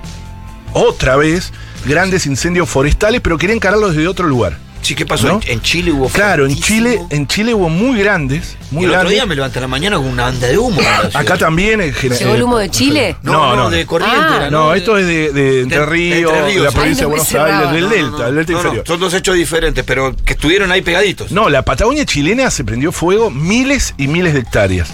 otra 0.73 1.17
vez 1.17 1.53
grandes 1.87 2.27
incendios 2.27 2.69
forestales, 2.69 3.21
pero 3.21 3.39
quería 3.39 3.55
encararlos 3.57 3.95
desde 3.95 4.09
otro 4.09 4.27
lugar. 4.27 4.57
Sí, 4.83 4.95
¿qué 4.95 5.05
pasó? 5.05 5.29
¿No? 5.29 5.41
En, 5.47 5.61
Chile 5.61 5.93
hubo 5.93 6.09
Claro, 6.09 6.47
en. 6.47 6.57
Chile, 6.57 6.99
en 7.11 7.27
Chile 7.27 7.53
hubo 7.53 7.69
muy 7.69 7.99
grandes, 7.99 8.57
muy 8.71 8.83
y 8.83 8.85
el 8.87 8.91
otro 8.93 9.01
grandes. 9.01 9.13
día 9.15 9.27
me 9.27 9.35
levanté 9.35 9.59
a 9.59 9.63
la 9.63 9.69
mañana 9.69 9.97
con 9.99 10.07
una 10.07 10.23
banda 10.25 10.47
de 10.47 10.57
humo. 10.57 10.81
Acá 11.13 11.37
también 11.37 11.83
en 11.83 11.93
general. 11.93 12.19
¿Llegó 12.19 12.35
el 12.35 12.43
humo 12.43 12.57
de 12.59 12.71
Chile? 12.71 13.15
No, 13.23 13.33
No, 13.33 13.49
no, 13.51 13.63
no. 13.65 13.71
de 13.71 13.85
corriente. 13.85 14.17
Ah. 14.19 14.37
era, 14.39 14.51
No, 14.51 14.71
De- 14.71 14.79
esto 14.79 14.97
es 14.97 15.07
de, 15.07 15.33
de 15.33 15.61
Entre 15.61 15.85
Ríos, 15.85 16.33
de 16.33 16.55
la 16.61 16.71
provincia 16.73 16.83
Ay, 16.83 16.95
de 16.97 17.05
Buenos 17.07 17.35
Aires, 17.35 17.73
del 17.73 17.83
No, 17.83 17.89
Delta, 17.91 18.11
no, 18.11 18.19
no. 18.19 18.25
del 18.25 18.35
Delta 18.37 18.53
No, 18.53 18.59
no, 18.59 18.65
inferior. 18.65 18.87
son 18.87 19.01
dos 19.01 19.13
hechos 19.15 19.35
diferentes, 19.37 19.85
pero 19.85 20.17
que 20.25 20.33
estuvieron 20.33 20.73
ahí 20.73 20.81
pegaditos. 20.81 21.31
No, 21.31 21.51
la 21.51 21.61
Patagonia 21.63 22.07
chilena 22.07 22.51
se 22.51 22.65
prendió 22.65 22.91
fuego 22.91 23.31
miles 23.31 23.95
y 23.99 24.09
miles 24.09 24.33
de 24.33 24.41
hectáreas. 24.41 24.89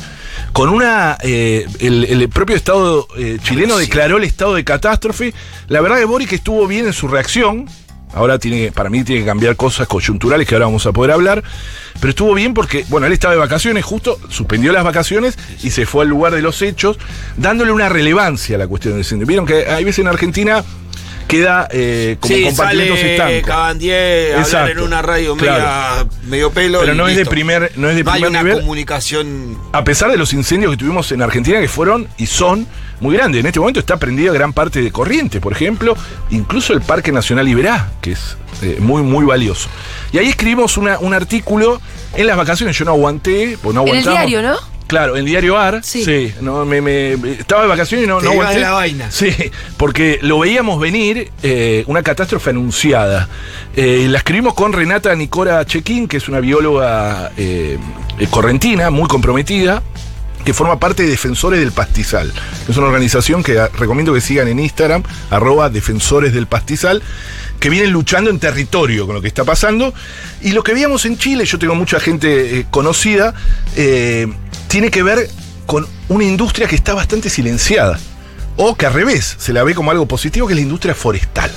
Con 0.57 0.71
una. 0.71 1.19
eh, 1.23 1.67
el, 1.81 2.05
el 2.05 2.31
propio 2.31 2.57
Estado 2.57 3.07
eh, 3.19 3.37
chileno 3.43 3.77
declaró 3.77 4.17
el 4.17 4.25
estado 4.25 4.55
de 4.55 4.65
catástrofe. 4.65 5.35
La 5.69 5.83
verdad 5.83 5.99
que 5.99 6.07
Boric 6.07 6.33
estuvo 6.33 6.67
bien 6.67 6.87
en 6.87 6.95
su 6.95 7.09
reacción. 7.09 7.67
Ahora 8.15 8.39
tiene, 8.39 8.73
para 8.73 8.89
mí 8.89 9.05
tiene 9.05 9.21
que 9.21 9.27
cambiar 9.27 9.55
cosas 9.57 9.87
coyunturales 9.87 10.49
que 10.49 10.55
ahora 10.55 10.65
vamos 10.65 10.87
a 10.87 10.93
poder 10.93 11.11
hablar. 11.11 11.45
Pero 12.01 12.09
estuvo 12.09 12.33
bien 12.33 12.55
porque, 12.55 12.87
bueno, 12.89 13.07
él 13.07 13.13
estaba 13.13 13.35
de 13.35 13.39
vacaciones, 13.41 13.85
justo 13.85 14.19
suspendió 14.31 14.73
las 14.73 14.83
vacaciones 14.83 15.39
y 15.63 15.73
se 15.73 15.85
fue 15.85 16.05
al 16.05 16.09
lugar 16.09 16.33
de 16.33 16.41
los 16.41 16.63
hechos, 16.63 16.97
dándole 17.37 17.71
una 17.71 17.91
relevancia 17.91 18.57
a 18.57 18.59
la 18.59 18.67
cuestión 18.67 18.95
del 18.95 19.01
incendio. 19.01 19.27
Vieron 19.27 19.45
que 19.45 19.67
hay 19.67 19.85
veces 19.85 19.99
en 19.99 20.09
Argentina 20.09 20.65
queda 21.27 21.69
eh, 21.71 22.17
como 22.21 22.35
sí, 22.35 22.43
compartimentos 22.45 22.99
sale 22.99 23.13
estancos. 23.17 23.43
Cabandier 23.47 24.37
hablar 24.39 24.71
en 24.71 24.79
una 24.81 25.03
radio 25.03 25.37
claro. 25.37 26.05
media, 26.05 26.19
medio 26.29 26.51
pelo. 26.53 26.81
Pero 26.81 26.95
y 26.95 26.97
no 26.97 27.09
es 27.09 27.17
de 27.17 27.27
primer, 27.27 27.73
no 27.77 27.89
es 27.89 27.97
de 27.97 28.05
No 28.05 28.13
hay 28.13 28.23
una 28.25 28.43
nivel. 28.43 28.61
comunicación. 28.61 29.59
A 29.73 29.85
pesar 29.85 30.11
de 30.11 30.17
los 30.17 30.33
incendios 30.33 30.71
que 30.73 30.77
tuvimos 30.77 31.11
en 31.13 31.23
Argentina, 31.23 31.61
que 31.61 31.69
fueron 31.69 32.09
y 32.17 32.27
son 32.27 32.67
muy 33.01 33.15
grandes. 33.15 33.41
En 33.41 33.47
este 33.47 33.61
momento 33.61 33.81
está 33.81 33.97
prendida 33.99 34.33
gran 34.33 34.53
parte 34.53 34.81
de 34.81 34.91
Corrientes, 34.91 35.41
por 35.41 35.53
ejemplo, 35.53 35.97
incluso 36.31 36.73
el 36.73 36.81
Parque 36.81 37.13
Nacional 37.13 37.47
Iberá, 37.49 37.91
que 38.01 38.13
es 38.13 38.37
eh, 38.63 38.77
muy, 38.81 39.03
muy 39.03 39.25
valioso. 39.27 39.69
Y 40.13 40.19
ahí 40.19 40.29
escribimos 40.29 40.79
una- 40.79 40.99
un 41.01 41.13
artículo 41.13 41.81
en 42.15 42.27
las 42.27 42.37
vacaciones. 42.39 42.77
Yo 42.79 42.85
no 42.87 42.93
aguanté, 42.93 43.59
pues 43.63 43.75
no 43.75 43.87
En 43.87 43.97
el 43.97 44.03
diario, 44.03 44.41
¿no? 44.41 44.57
Claro, 44.87 45.17
en 45.17 45.25
Diario 45.25 45.59
AR. 45.59 45.81
Sí. 45.83 46.33
no, 46.41 46.65
me, 46.65 46.81
me- 46.81 47.13
estaba 47.33 47.63
de 47.63 47.69
vacaciones 47.69 48.07
y 48.07 48.09
no, 48.09 48.19
Te 48.19 48.25
no 48.27 48.35
iba 48.35 48.43
aguanté. 48.45 48.55
de 48.61 48.65
la 48.65 48.71
vaina. 48.73 49.11
Sí, 49.11 49.31
porque 49.77 50.19
lo 50.23 50.39
veíamos 50.39 50.79
venir, 50.81 51.31
eh, 51.43 51.83
una 51.87 52.03
catástrofe 52.03 52.51
anunciada. 52.51 53.29
Eh, 53.75 54.07
la 54.09 54.19
escribimos 54.19 54.55
con 54.55 54.73
Renata 54.73 55.15
Nicora 55.17 55.65
Chequín, 55.67 56.07
que 56.07 56.19
es 56.19 56.29
una 56.29 56.41
bióloga 56.41 57.33
eh, 57.37 57.79
correntina, 58.31 58.91
muy 58.91 59.09
comprometida 59.09 59.83
que 60.45 60.55
forma 60.55 60.79
parte 60.79 61.03
de 61.03 61.09
Defensores 61.09 61.59
del 61.59 61.73
Pastizal. 61.73 62.33
Es 62.69 62.77
una 62.77 62.87
organización 62.87 63.43
que 63.43 63.67
recomiendo 63.77 64.15
que 64.15 64.21
sigan 64.21 64.47
en 64.47 64.61
Instagram, 64.61 65.03
arroba 65.29 65.71
Defensores 65.71 66.33
del 66.33 66.47
Pastizal, 66.47 67.03
que 67.67 67.71
vienen 67.71 67.91
luchando 67.91 68.31
en 68.31 68.39
territorio 68.39 69.07
con 69.07 69.17
lo 69.17 69.21
que 69.21 69.27
está 69.27 69.43
pasando. 69.43 69.93
Y 70.41 70.53
lo 70.53 70.63
que 70.63 70.73
veíamos 70.73 71.05
en 71.05 71.19
Chile, 71.19 71.45
yo 71.45 71.59
tengo 71.59 71.75
mucha 71.75 71.99
gente 71.99 72.61
eh, 72.61 72.67
conocida, 72.71 73.35
eh, 73.75 74.29
tiene 74.69 74.89
que 74.89 75.03
ver 75.03 75.29
con 75.67 75.85
una 76.09 76.23
industria 76.23 76.69
que 76.69 76.77
está 76.77 76.95
bastante 76.95 77.29
silenciada. 77.29 77.99
O 78.57 78.77
que 78.77 78.87
al 78.87 78.93
revés, 78.93 79.35
se 79.41 79.53
la 79.53 79.65
ve 79.65 79.75
como 79.75 79.91
algo 79.91 80.07
positivo, 80.07 80.47
que 80.47 80.53
es 80.53 80.59
la 80.59 80.63
industria 80.63 80.95
forestal. 80.95 81.51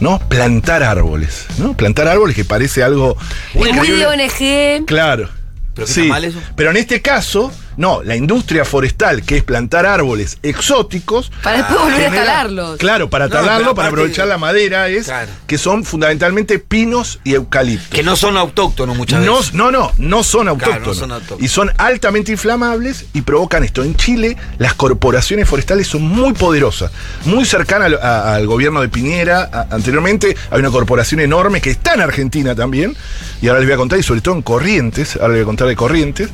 ¿No? 0.00 0.18
Plantar 0.28 0.82
árboles. 0.82 1.46
¿No? 1.58 1.76
Plantar 1.76 2.08
árboles 2.08 2.34
que 2.34 2.44
parece 2.44 2.82
algo. 2.82 3.16
Muy 3.54 3.70
de 3.70 4.06
ONG. 4.06 4.86
Claro. 4.86 5.28
¿Pero 5.72 5.86
qué 5.86 5.92
sí, 5.92 6.00
está 6.00 6.14
mal 6.14 6.24
eso? 6.24 6.40
pero 6.56 6.70
en 6.70 6.78
este 6.78 7.00
caso, 7.00 7.52
no, 7.76 8.02
la 8.02 8.16
industria 8.16 8.64
forestal, 8.64 9.22
que 9.22 9.36
es 9.38 9.42
plantar 9.44 9.86
árboles 9.86 10.38
exóticos. 10.42 11.30
Para 11.42 11.58
después 11.58 11.80
volver 11.80 12.06
a 12.06 12.10
talarlos. 12.10 12.76
Claro, 12.78 13.10
para 13.10 13.28
talarlo, 13.28 13.74
para 13.74 13.88
aprovechar 13.88 14.26
la 14.28 14.38
madera, 14.38 14.88
es 14.88 15.06
Claro. 15.06 15.30
que 15.46 15.58
son 15.58 15.84
fundamentalmente 15.84 16.58
pinos 16.58 17.20
y 17.24 17.34
eucaliptos. 17.34 17.88
Que 17.90 18.02
no 18.02 18.16
son 18.16 18.36
autóctonos 18.36 18.96
muchas 18.96 19.22
No, 19.24 19.38
veces. 19.38 19.54
no, 19.54 19.70
no, 19.70 19.92
no 19.98 20.22
son 20.22 20.48
autóctonos. 20.48 20.86
no 20.86 20.94
son 20.94 21.12
autóctonos. 21.12 21.42
Y 21.44 21.48
son 21.48 21.70
altamente 21.78 22.32
inflamables 22.32 23.06
y 23.12 23.22
provocan 23.22 23.64
esto. 23.64 23.82
En 23.82 23.96
Chile, 23.96 24.36
las 24.58 24.74
corporaciones 24.74 25.48
forestales 25.48 25.86
son 25.88 26.02
muy 26.02 26.32
poderosas, 26.32 26.90
muy 27.24 27.44
cercanas 27.44 27.86
al, 27.86 27.94
a- 27.94 28.34
al 28.34 28.46
gobierno 28.46 28.80
de 28.80 28.88
Piñera. 28.88 29.50
A- 29.52 29.74
anteriormente 29.74 30.36
hay 30.50 30.60
una 30.60 30.70
corporación 30.70 31.20
enorme 31.20 31.60
que 31.60 31.70
está 31.70 31.94
en 31.94 32.00
Argentina 32.00 32.54
también, 32.54 32.96
y 33.42 33.48
ahora 33.48 33.60
les 33.60 33.68
voy 33.68 33.74
a 33.74 33.78
contar, 33.78 33.98
y 33.98 34.02
sobre 34.02 34.20
todo 34.20 34.34
en 34.34 34.42
Corrientes, 34.42 35.16
ahora 35.16 35.28
les 35.28 35.36
voy 35.38 35.42
a 35.42 35.46
contar 35.46 35.68
de 35.68 35.76
Corrientes, 35.76 36.28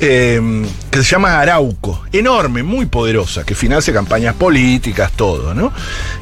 eh, 0.00 0.40
que 0.90 0.98
se 0.98 1.04
llama 1.04 1.38
Arauco. 1.38 2.04
Enorme, 2.12 2.62
muy 2.62 2.86
poderosa, 2.86 3.44
que 3.44 3.54
financia 3.54 3.92
campañas 3.92 4.34
políticas, 4.34 5.12
todo, 5.12 5.54
¿no? 5.54 5.72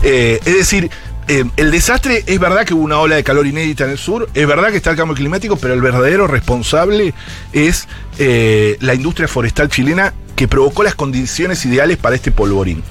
Eh, 0.02 0.40
es 0.44 0.54
decir, 0.54 0.90
eh, 1.28 1.44
el 1.56 1.70
desastre 1.72 2.22
es 2.26 2.38
verdad 2.38 2.64
que 2.64 2.72
hubo 2.72 2.84
una 2.84 3.00
ola 3.00 3.16
de 3.16 3.24
calor 3.24 3.46
inédita 3.46 3.84
en 3.84 3.90
el 3.90 3.98
sur, 3.98 4.28
es 4.32 4.46
verdad 4.46 4.70
que 4.70 4.76
está 4.76 4.90
el 4.90 4.96
cambio 4.96 5.16
climático, 5.16 5.56
pero 5.56 5.74
el 5.74 5.80
verdadero 5.80 6.28
responsable 6.28 7.14
es 7.52 7.88
eh, 8.18 8.76
la 8.80 8.94
industria 8.94 9.26
forestal 9.26 9.68
chilena 9.68 10.14
que 10.36 10.46
provocó 10.46 10.84
las 10.84 10.94
condiciones 10.94 11.64
ideales 11.64 11.96
para 11.96 12.14
este 12.14 12.30
polvorín. 12.30 12.82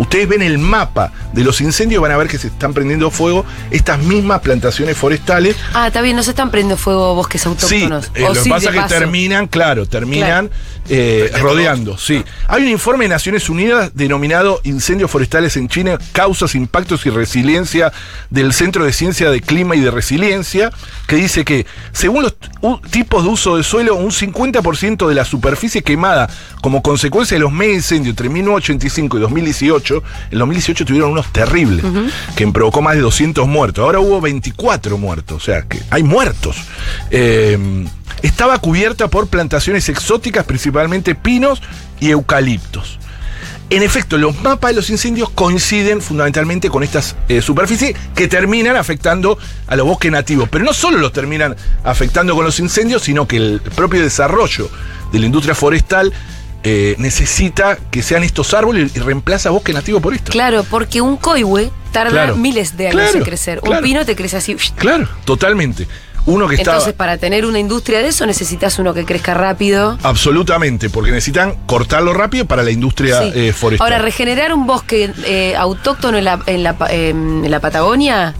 Ustedes 0.00 0.26
ven 0.26 0.40
el 0.40 0.56
mapa 0.58 1.12
de 1.34 1.44
los 1.44 1.60
incendios, 1.60 2.00
van 2.00 2.10
a 2.12 2.16
ver 2.16 2.26
que 2.26 2.38
se 2.38 2.46
están 2.48 2.72
prendiendo 2.72 3.10
fuego 3.10 3.44
estas 3.70 3.98
mismas 4.02 4.40
plantaciones 4.40 4.96
forestales. 4.96 5.56
Ah, 5.74 5.88
está 5.88 6.00
bien, 6.00 6.16
no 6.16 6.22
se 6.22 6.30
están 6.30 6.50
prendiendo 6.50 6.76
fuego 6.78 7.14
bosques 7.14 7.42
Sí, 7.42 7.48
autóctonos. 7.48 8.10
eh, 8.14 8.24
O 8.24 8.28
lo 8.28 8.34
que 8.34 8.40
sí, 8.40 8.48
pasa 8.50 8.66
es 8.70 8.74
que 8.74 8.80
paso. 8.80 8.94
terminan, 8.94 9.46
claro, 9.46 9.84
terminan 9.86 10.50
eh, 10.88 11.30
rodeando, 11.38 11.98
sí. 11.98 12.24
Hay 12.48 12.62
un 12.62 12.68
informe 12.70 13.04
de 13.04 13.10
Naciones 13.10 13.48
Unidas 13.50 13.90
denominado 13.94 14.60
Incendios 14.64 15.10
Forestales 15.10 15.56
en 15.58 15.68
China, 15.68 15.98
causas, 16.12 16.54
impactos 16.54 17.04
y 17.04 17.10
resiliencia 17.10 17.92
del 18.30 18.52
Centro 18.54 18.84
de 18.84 18.92
Ciencia 18.94 19.30
de 19.30 19.40
Clima 19.42 19.76
y 19.76 19.80
de 19.80 19.90
Resiliencia, 19.90 20.70
que 21.06 21.16
dice 21.16 21.44
que 21.44 21.66
según 21.92 22.22
los 22.22 22.34
tipos 22.90 23.22
de 23.22 23.28
uso 23.28 23.56
de 23.58 23.62
suelo, 23.64 23.96
un 23.96 24.10
50% 24.10 25.06
de 25.08 25.14
la 25.14 25.24
superficie 25.26 25.82
quemada 25.82 26.28
como 26.62 26.82
consecuencia 26.82 27.34
de 27.36 27.40
los 27.42 27.52
mega 27.52 27.74
incendios 27.74 28.12
entre 28.12 28.28
1985 28.30 29.18
y 29.18 29.20
2018, 29.20 29.89
en 30.30 30.38
2018 30.38 30.84
tuvieron 30.84 31.10
unos 31.10 31.32
terribles, 31.32 31.84
que 32.36 32.46
provocó 32.48 32.82
más 32.82 32.94
de 32.94 33.00
200 33.00 33.46
muertos. 33.46 33.84
Ahora 33.84 34.00
hubo 34.00 34.20
24 34.20 34.98
muertos, 34.98 35.42
o 35.42 35.44
sea, 35.44 35.62
que 35.62 35.80
hay 35.90 36.02
muertos. 36.02 36.56
Eh, 37.10 37.86
estaba 38.22 38.58
cubierta 38.58 39.08
por 39.08 39.28
plantaciones 39.28 39.88
exóticas, 39.88 40.44
principalmente 40.44 41.14
pinos 41.14 41.62
y 42.00 42.10
eucaliptos. 42.10 42.98
En 43.70 43.84
efecto, 43.84 44.18
los 44.18 44.36
mapas 44.42 44.72
de 44.72 44.76
los 44.76 44.90
incendios 44.90 45.30
coinciden 45.30 46.02
fundamentalmente 46.02 46.68
con 46.68 46.82
estas 46.82 47.14
eh, 47.28 47.40
superficies 47.40 47.94
que 48.16 48.26
terminan 48.26 48.74
afectando 48.74 49.38
a 49.68 49.76
los 49.76 49.86
bosques 49.86 50.10
nativos. 50.10 50.48
Pero 50.50 50.64
no 50.64 50.74
solo 50.74 50.98
los 50.98 51.12
terminan 51.12 51.54
afectando 51.84 52.34
con 52.34 52.44
los 52.44 52.58
incendios, 52.58 53.02
sino 53.02 53.28
que 53.28 53.36
el 53.36 53.60
propio 53.60 54.02
desarrollo 54.02 54.68
de 55.12 55.20
la 55.20 55.26
industria 55.26 55.54
forestal 55.54 56.12
eh, 56.62 56.94
necesita 56.98 57.78
que 57.90 58.02
sean 58.02 58.22
estos 58.22 58.52
árboles 58.54 58.92
y 58.94 58.98
reemplaza 59.00 59.50
bosque 59.50 59.72
nativo 59.72 60.00
por 60.00 60.14
esto. 60.14 60.30
Claro, 60.32 60.64
porque 60.68 61.00
un 61.00 61.16
coihue 61.16 61.70
tarda 61.92 62.10
Claro. 62.10 62.36
miles 62.36 62.76
de 62.76 62.88
años 62.88 63.00
Claro, 63.02 63.18
en 63.18 63.24
crecer. 63.24 63.60
claro. 63.60 63.78
Un 63.78 63.82
pino 63.84 64.04
te 64.04 64.14
crece 64.16 64.36
así. 64.36 64.54
Claro, 64.76 65.08
totalmente. 65.24 65.86
Uno 66.26 66.46
que 66.48 66.56
está... 66.56 66.72
Entonces, 66.72 66.92
para 66.92 67.16
tener 67.16 67.46
una 67.46 67.58
industria 67.58 68.00
de 68.00 68.08
eso, 68.08 68.26
necesitas 68.26 68.78
uno 68.78 68.92
que 68.92 69.06
crezca 69.06 69.32
rápido. 69.32 69.98
Absolutamente, 70.02 70.90
porque 70.90 71.10
necesitan 71.10 71.54
cortarlo 71.64 72.12
rápido 72.12 72.44
para 72.44 72.62
la 72.62 72.70
industria 72.70 73.22
Sí. 73.22 73.32
eh, 73.34 73.52
forestal. 73.54 73.86
Ahora, 73.90 74.02
regenerar 74.02 74.52
un 74.52 74.66
bosque 74.66 75.10
eh, 75.24 75.56
autóctono 75.56 76.18
en 76.18 76.24
la, 76.24 76.38
en, 76.44 76.62
la, 76.62 76.76
pa- 76.76 76.88
em, 76.92 77.42
en 77.42 77.50
la 77.50 77.58
Patagonia, 77.60 78.34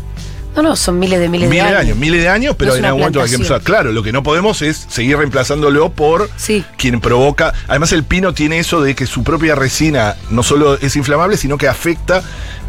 no, 0.56 0.62
no, 0.62 0.76
son 0.76 0.98
miles 0.98 1.18
de 1.20 1.28
miles, 1.28 1.48
Miles 1.48 1.64
de 1.64 1.70
años. 1.70 1.80
años, 1.80 1.96
miles 1.98 2.22
de 2.22 2.28
años, 2.28 2.56
pero 2.58 2.72
No 2.72 2.76
en 2.78 2.84
algún 2.84 3.00
momento 3.00 3.22
hay 3.22 3.28
que 3.28 3.34
empezar. 3.36 3.60
Claro, 3.62 3.92
lo 3.92 4.02
que 4.02 4.12
no 4.12 4.22
podemos 4.22 4.62
es 4.62 4.86
seguir 4.88 5.16
reemplazándolo 5.16 5.90
por 5.92 6.28
Sí. 6.36 6.64
quien 6.76 7.00
provoca. 7.00 7.52
Además, 7.68 7.92
el 7.92 8.04
pino 8.04 8.34
tiene 8.34 8.58
eso 8.58 8.80
de 8.82 8.94
que 8.94 9.06
su 9.06 9.22
propia 9.22 9.54
resina 9.54 10.16
no 10.30 10.42
solo 10.42 10.74
es 10.80 10.96
inflamable, 10.96 11.36
sino 11.36 11.56
que 11.58 11.68
afecta 11.68 12.22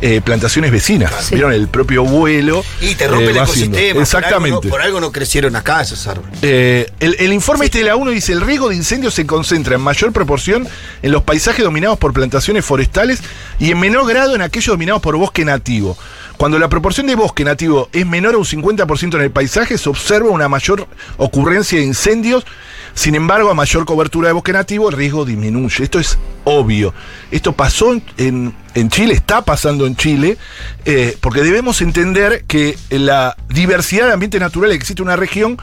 eh, 0.04 0.20
plantaciones 0.24 0.72
vecinas. 0.72 1.14
Sí. 1.26 1.36
¿Vieron? 1.36 1.54
El 1.54 1.68
propio 1.68 2.04
vuelo. 2.04 2.64
Y 2.82 2.96
te 2.96 3.08
rompe 3.08 3.26
eh, 3.26 3.30
el 3.30 3.38
haciendo. 3.40 3.78
ecosistema. 3.78 4.02
Exactamente. 4.02 4.50
Por 4.52 4.56
algo, 4.56 4.64
no, 4.64 4.70
por 4.72 4.82
algo 4.82 5.00
no 5.02 5.12
crecieron 5.12 5.56
acá 5.56 5.82
esos 5.82 6.08
árboles. 6.08 6.40
Eh, 6.42 6.90
el, 7.00 7.16
el 7.20 7.32
informe 7.34 7.66
este 7.66 7.78
de 7.80 7.84
la 7.84 7.96
ONU 7.96 8.10
dice 8.10 8.34
el 8.34 8.42
riesgo 8.42 8.70
de 8.70 8.76
incendios 8.78 9.14
se 9.14 9.28
concentra 9.28 9.76
en 9.76 9.82
mayor 9.82 10.12
proporción 10.12 10.68
en 11.04 11.12
los 11.12 11.22
paisajes 11.22 11.64
dominados 11.64 12.00
por 12.00 12.14
plantaciones 12.14 12.66
forestales 12.66 13.20
y 13.60 13.70
en 13.70 13.80
menor 13.80 14.08
grado 14.08 14.34
en 14.34 14.42
aquellos 14.42 14.74
dominados 14.74 15.04
por 15.04 15.16
bosque 15.18 15.46
nativo. 15.46 15.96
Cuando 16.38 16.58
la 16.60 16.70
proporción 16.70 17.08
de 17.08 17.16
bosque 17.16 17.44
nativo 17.44 17.90
es 17.92 18.06
menor 18.06 18.36
a 18.36 18.38
un 18.38 18.46
50% 18.46 19.16
en 19.16 19.22
el 19.22 19.32
paisaje, 19.32 19.78
se 19.78 19.90
observa 19.90 20.30
una 20.30 20.50
mayor 20.50 20.88
ocurrencia 21.18 21.80
de 21.80 21.86
incendios. 21.86 22.46
Sin 22.94 23.16
embargo, 23.16 23.50
a 23.50 23.54
mayor 23.54 23.86
cobertura 23.86 24.28
de 24.28 24.34
bosque 24.34 24.52
nativo, 24.52 24.90
el 24.90 24.98
riesgo 24.98 25.24
disminuye. 25.24 25.84
Esto 25.84 26.00
es 26.00 26.18
obvio. 26.44 26.94
Esto 27.32 27.54
pasó 27.54 27.94
en, 28.18 28.54
Chile, 28.90 29.14
está 29.14 29.44
pasando 29.44 29.86
en 29.86 29.96
Chile, 29.96 30.38
eh, 30.86 31.18
porque 31.22 31.42
debemos 31.42 31.82
entender 31.82 32.44
que 32.48 32.78
la 32.90 33.38
diversidad 33.50 34.08
de 34.08 34.14
ambientes 34.14 34.42
naturales 34.42 34.78
que 34.78 34.82
existe 34.82 35.02
en 35.02 35.08
una 35.08 35.16
región 35.16 35.58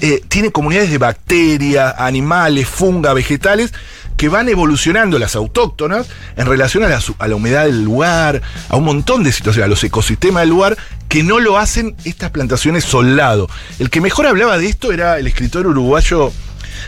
eh, 0.00 0.22
tiene 0.28 0.50
comunidades 0.50 0.90
de 0.90 0.98
bacterias, 0.98 1.94
animales, 1.98 2.66
funga, 2.66 3.12
vegetales, 3.12 3.72
que 4.16 4.28
van 4.28 4.48
evolucionando 4.48 5.18
las 5.18 5.34
autóctonas 5.36 6.06
en 6.36 6.46
relación 6.46 6.84
a 6.84 6.88
la, 6.88 7.00
su- 7.00 7.14
a 7.18 7.28
la 7.28 7.34
humedad 7.36 7.64
del 7.64 7.82
lugar, 7.82 8.40
a 8.68 8.76
un 8.76 8.84
montón 8.84 9.22
de 9.24 9.32
situaciones, 9.32 9.66
a 9.66 9.68
los 9.70 9.82
ecosistemas 9.84 10.42
del 10.42 10.50
lugar, 10.50 10.76
que 11.08 11.22
no 11.22 11.40
lo 11.40 11.58
hacen 11.58 11.94
estas 12.04 12.30
plantaciones 12.30 12.84
soldado. 12.84 13.48
El 13.78 13.90
que 13.90 14.00
mejor 14.00 14.26
hablaba 14.26 14.58
de 14.58 14.66
esto 14.66 14.92
era 14.92 15.18
el 15.18 15.26
escritor 15.26 15.66
uruguayo 15.66 16.32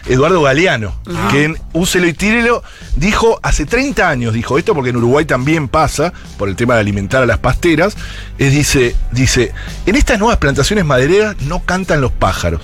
Eduardo 0.07 0.43
Galeano, 0.43 0.95
que 1.31 1.45
en 1.45 1.59
Úselo 1.73 2.07
y 2.09 2.15
Tírelo 2.15 2.63
dijo 2.97 3.39
hace 3.43 3.65
30 3.67 4.09
años, 4.09 4.33
dijo 4.33 4.59
esto 4.59 4.75
porque 4.75 4.91
en 4.91 4.97
Uruguay 4.97 5.25
también 5.25 5.69
pasa, 5.69 6.13
por 6.39 6.49
el 6.49 6.57
tema 6.57 6.75
de 6.75 6.81
alimentar 6.81 7.23
a 7.23 7.27
las 7.27 7.39
pasteras, 7.39 7.97
es, 8.39 8.51
dice, 8.53 8.95
dice, 9.13 9.53
en 9.87 9.95
estas 9.97 10.19
nuevas 10.19 10.39
plantaciones 10.39 10.85
madereras 10.85 11.37
no 11.43 11.61
cantan 11.65 12.01
los 12.01 12.13
pájaros, 12.13 12.63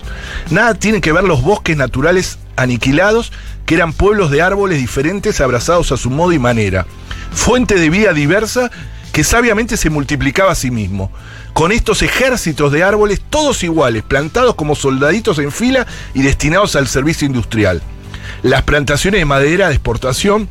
nada 0.51 0.75
tienen 0.75 1.01
que 1.01 1.13
ver 1.13 1.25
los 1.25 1.43
bosques 1.43 1.77
naturales 1.77 2.39
aniquilados, 2.61 3.33
que 3.67 3.75
eran 3.75 3.93
pueblos 3.93 4.31
de 4.31 4.43
árboles 4.43 4.79
diferentes 4.79 5.41
abrazados 5.41 5.93
a 5.93 5.97
su 5.97 6.11
modo 6.11 6.33
y 6.33 6.39
manera, 6.39 6.87
fuente 7.33 7.75
de 7.75 7.91
vida 7.91 8.13
diversa 8.13 8.71
que 9.13 9.25
sabiamente 9.25 9.77
se 9.77 9.91
multiplicaba 9.91 10.53
a 10.53 10.57
sí 10.57 10.71
mismo. 10.71 11.11
Con 11.53 11.73
estos 11.73 12.03
ejércitos 12.03 12.71
de 12.73 12.85
árboles, 12.85 13.21
todos 13.29 13.63
iguales, 13.65 14.03
plantados 14.03 14.55
como 14.55 14.77
soldaditos 14.77 15.39
en 15.39 15.51
fila 15.51 15.87
y 16.15 16.23
destinados 16.23 16.77
al 16.77 16.87
servicio 16.87 17.27
industrial. 17.27 17.83
Las 18.43 18.63
plantaciones 18.63 19.21
de 19.21 19.25
madera 19.25 19.69
de 19.69 19.75
exportación 19.75 20.49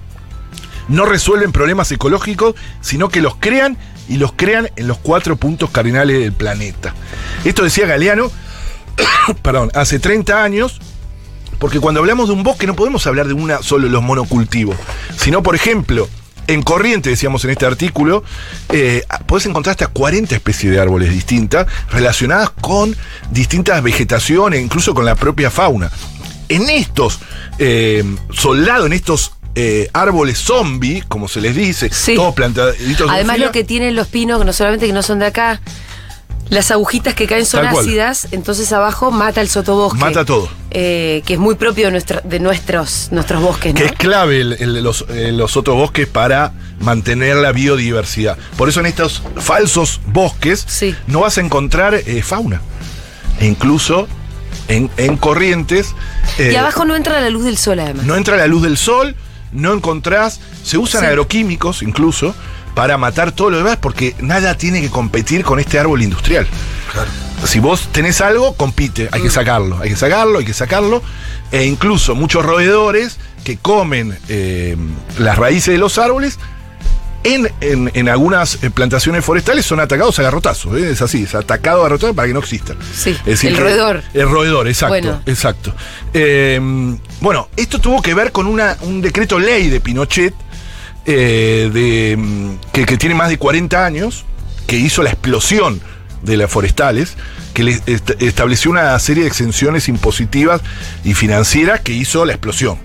no 0.89 1.06
resuelven 1.06 1.51
problemas 1.51 1.92
ecológicos, 1.92 2.56
sino 2.82 3.10
que 3.10 3.22
los 3.22 3.36
crean 3.36 3.78
y 4.10 4.18
los 4.18 4.34
crean 4.34 4.70
en 4.75 4.88
los 4.88 4.98
cuatro 4.98 5.38
puntos 5.38 5.70
cardinales 5.70 6.20
del 6.20 6.34
planeta. 6.34 6.94
Esto 7.46 7.63
decía 7.63 7.86
Galeano, 7.86 8.32
perdón, 9.42 9.72
hace 9.75 10.00
30 10.00 10.44
años, 10.44 10.82
porque 11.60 11.80
cuando 11.80 12.00
hablamos 12.00 12.28
de 12.30 12.34
un 12.34 12.44
bosque 12.44 12.66
no 12.68 12.75
podemos 12.75 13.06
hablar 13.08 13.28
de 13.28 13.34
una 13.34 13.62
solo 13.62 13.88
los 13.88 14.01
monocultivos, 14.01 14.75
sino 15.18 15.44
por 15.44 15.56
ejemplo, 15.56 16.10
en 16.48 16.63
corriente, 16.63 17.12
decíamos 17.12 17.44
en 17.44 17.51
este 17.51 17.68
artículo, 17.68 18.24
eh, 18.70 19.04
podés 19.28 19.46
encontrar 19.46 19.72
hasta 19.74 19.86
40 19.88 20.34
especies 20.36 20.74
de 20.74 20.80
árboles 20.80 21.12
distintas 21.12 21.68
relacionadas 21.92 22.50
con 22.50 22.96
distintas 23.30 23.84
vegetaciones, 23.84 24.60
incluso 24.60 24.96
con 24.96 25.06
la 25.06 25.13
propia 25.16 25.51
fauna. 25.51 25.92
en 26.48 26.68
estos 26.68 27.20
eh, 27.60 28.04
soldados, 28.32 28.88
en 28.88 28.94
estos 28.94 29.34
eh, 29.54 29.89
árboles 29.94 30.39
zombie, 30.39 31.04
como 31.08 31.28
se 31.28 31.42
les 31.42 31.56
dice, 31.56 31.89
Sí. 31.92 32.16
todos 32.16 32.34
plantaditos. 32.34 33.08
Además 33.12 33.38
lo 33.38 33.51
que 33.51 33.63
tienen 33.63 33.96
los 33.96 34.08
pinos, 34.08 34.39
que 34.39 34.46
no 34.46 34.54
solamente 34.54 34.88
que 34.88 34.94
no 34.94 35.04
son 35.04 35.20
de 35.20 35.28
acá, 35.28 35.62
las 36.50 36.72
agujitas 36.72 37.13
que 37.13 37.27
caen 37.27 37.46
son 37.46 37.65
ácidas, 37.65 38.27
entonces 38.32 38.72
abajo 38.74 39.12
mata 39.12 39.41
el 39.41 39.50
sotobosque. 39.50 40.00
Mata 40.00 40.25
todo. 40.25 40.50
eh, 40.72 41.24
que 41.25 41.34
es 41.34 41.39
muy 41.39 41.56
propio 41.56 41.89
de, 41.89 42.03
de 42.24 42.39
nuestros, 42.39 43.12
nuestros 43.12 43.41
bosques, 43.41 43.74
¿no? 43.74 43.79
Que 43.79 43.86
es 43.88 43.91
clave 43.94 44.41
el- 44.41 44.53
el- 44.60 44.84
los, 44.84 45.03
eh, 45.10 45.32
los 45.32 45.58
otros 45.58 45.75
bosques 45.75 46.08
para 46.08 46.53
mantener 46.79 47.38
la 47.38 47.51
biodiversidad. 47.51 48.38
Por 48.58 48.70
eso 48.70 48.79
en 48.79 48.86
estos 48.86 49.24
falsos 49.38 50.00
bosques 50.08 50.63
Sí. 50.68 50.96
no 51.08 51.22
vas 51.22 51.38
a 51.38 51.41
encontrar 51.41 51.96
eh, 51.96 52.22
fauna. 52.22 52.62
E 53.39 53.46
incluso 53.48 54.08
en, 54.68 54.89
en 54.98 55.18
corrientes. 55.18 55.96
eh, 56.38 56.51
y 56.53 56.56
abajo 56.56 56.86
no 56.86 56.96
entra 56.96 57.20
la 57.20 57.29
luz 57.32 57.46
del 57.46 57.58
sol, 57.58 57.79
además. 57.79 58.06
no 58.06 58.15
entra 58.15 58.38
la 58.38 58.46
luz 58.48 58.62
del 58.62 58.77
sol, 58.77 59.15
no 59.51 59.74
encontrás. 59.74 60.39
Se 60.63 60.77
usan 60.77 61.01
Sí. 61.01 61.08
agroquímicos 61.08 61.82
incluso 61.82 62.36
para 62.80 62.98
matar 62.98 63.34
todo 63.34 63.50
lo 63.50 63.58
demás 63.58 63.76
porque 63.76 64.16
nada 64.22 64.56
tiene 64.56 64.80
que 64.80 64.90
competir 64.90 65.44
con 65.44 65.60
este 65.60 65.78
árbol 65.78 66.02
industrial. 66.02 66.48
Si 67.44 67.60
vos 67.60 67.90
tenés 67.92 68.22
algo, 68.22 68.54
compite, 68.54 69.10
hay 69.12 69.20
Mm. 69.20 69.24
que 69.24 69.30
sacarlo, 69.30 69.80
hay 69.82 69.90
que 69.90 69.96
sacarlo, 69.98 70.40
hay 70.40 70.46
que 70.46 70.54
sacarlo. 70.54 71.04
E 71.52 71.66
incluso 71.66 72.16
muchos 72.16 72.46
roedores 72.46 73.18
que 73.44 73.58
comen 73.58 74.18
eh, 74.30 74.78
las 75.18 75.38
raíces 75.38 75.74
de 75.74 75.78
los 75.78 75.98
árboles, 75.98 76.40
en, 77.26 77.52
en- 77.60 77.92
en 77.96 78.08
algunas 78.08 78.64
eh, 78.64 78.70
plantaciones 78.70 79.26
forestales 79.26 79.66
son 79.66 79.82
atacados 79.82 80.18
a 80.20 80.24
garrotazos. 80.24 80.78
¿eh? 80.78 80.92
Es 80.92 81.02
así, 81.02 81.24
es 81.24 81.36
atacado 81.36 81.82
a 81.82 81.84
garrotazos 81.84 82.16
para 82.16 82.30
que 82.30 82.34
no 82.34 82.40
existan. 82.40 82.78
Sí, 82.96 83.10
Es 83.10 83.26
decir, 83.26 83.50
el 83.52 83.58
roedor. 83.58 84.04
El 84.14 84.30
roedor, 84.30 84.70
exacto. 84.70 84.94
Bueno. 84.94 85.22
Exacto. 85.26 85.76
Eh, 86.14 86.62
bueno, 87.20 87.50
esto 87.58 87.80
tuvo 87.80 88.02
que 88.02 88.14
ver 88.14 88.32
con 88.32 88.48
una, 88.48 88.78
un 88.84 89.02
decreto 89.02 89.38
ley 89.38 89.68
de 89.68 89.82
Pinochet 89.82 90.34
eh, 91.06 91.70
de, 91.74 92.15
mm, 92.18 92.51
que, 92.72 92.86
tiene 92.98 93.15
más 93.15 93.29
de 93.29 93.38
40 93.38 93.86
años, 93.86 94.25
que 94.68 94.77
hizo 94.77 95.01
la 95.03 95.10
explosión 95.10 95.82
de 96.22 96.38
las 96.38 96.51
forestales, 96.51 97.15
que 97.53 97.63
le 97.63 97.72
est- 97.86 98.22
estableció 98.22 98.72
una 98.72 98.98
serie 99.00 99.24
de 99.24 99.29
exenciones 99.29 99.88
impositivas 99.89 100.62
y 101.03 101.13
financieras 101.13 101.79
que 101.82 101.94
hizo 101.94 102.25
la 102.25 102.34
explosión. 102.34 102.77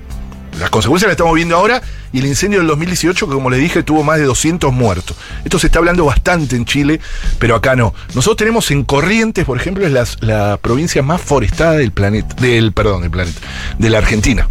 Las 0.60 0.70
consecuencias 0.70 1.08
las 1.08 1.14
estamos 1.14 1.34
viendo 1.34 1.56
ahora 1.56 1.82
y 2.12 2.20
el 2.20 2.26
incendio 2.26 2.60
del 2.60 2.68
2018, 2.68 3.26
que 3.26 3.34
como 3.34 3.50
le 3.50 3.56
dije, 3.58 3.82
tuvo 3.82 4.04
más 4.04 4.18
de 4.18 4.24
200 4.24 4.72
muertos. 4.72 5.16
Esto 5.44 5.58
se 5.58 5.66
está 5.66 5.80
hablando 5.80 6.04
bastante 6.04 6.54
en 6.54 6.64
Chile, 6.64 7.00
pero 7.40 7.56
acá 7.56 7.74
no. 7.74 7.92
Nosotros 8.14 8.36
tenemos 8.36 8.70
en 8.70 8.84
Corrientes, 8.84 9.44
por 9.44 9.58
ejemplo, 9.58 9.84
es 9.84 9.90
la, 9.90 10.06
la 10.20 10.56
provincia 10.58 11.02
más 11.02 11.20
forestada 11.20 11.72
del 11.72 11.90
planeta, 11.90 12.36
del, 12.36 12.70
perdón, 12.72 13.02
del 13.02 13.10
planeta, 13.10 13.40
de 13.78 13.90
la 13.90 13.98
Argentina. 13.98 14.48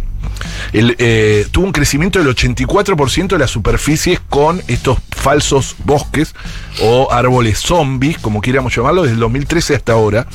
El, 0.72 0.96
eh, 0.98 1.46
tuvo 1.50 1.66
un 1.66 1.72
crecimiento 1.72 2.18
del 2.18 2.28
84% 2.34 3.28
de 3.28 3.38
las 3.38 3.50
superficies 3.50 4.20
con 4.28 4.62
estos 4.68 4.98
falsos 5.10 5.76
bosques 5.84 6.34
o 6.80 7.12
árboles 7.12 7.58
zombies, 7.58 8.18
como 8.18 8.40
quieramos 8.40 8.74
llamarlo, 8.74 9.02
desde 9.02 9.14
el 9.14 9.20
2013 9.20 9.74
hasta 9.76 9.92
ahora 9.92 10.26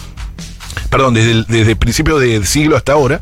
perdón, 0.90 1.14
desde 1.14 1.32
el, 1.32 1.46
desde 1.46 1.76
principios 1.76 2.20
del 2.20 2.46
siglo 2.46 2.76
hasta 2.76 2.94
ahora, 2.94 3.22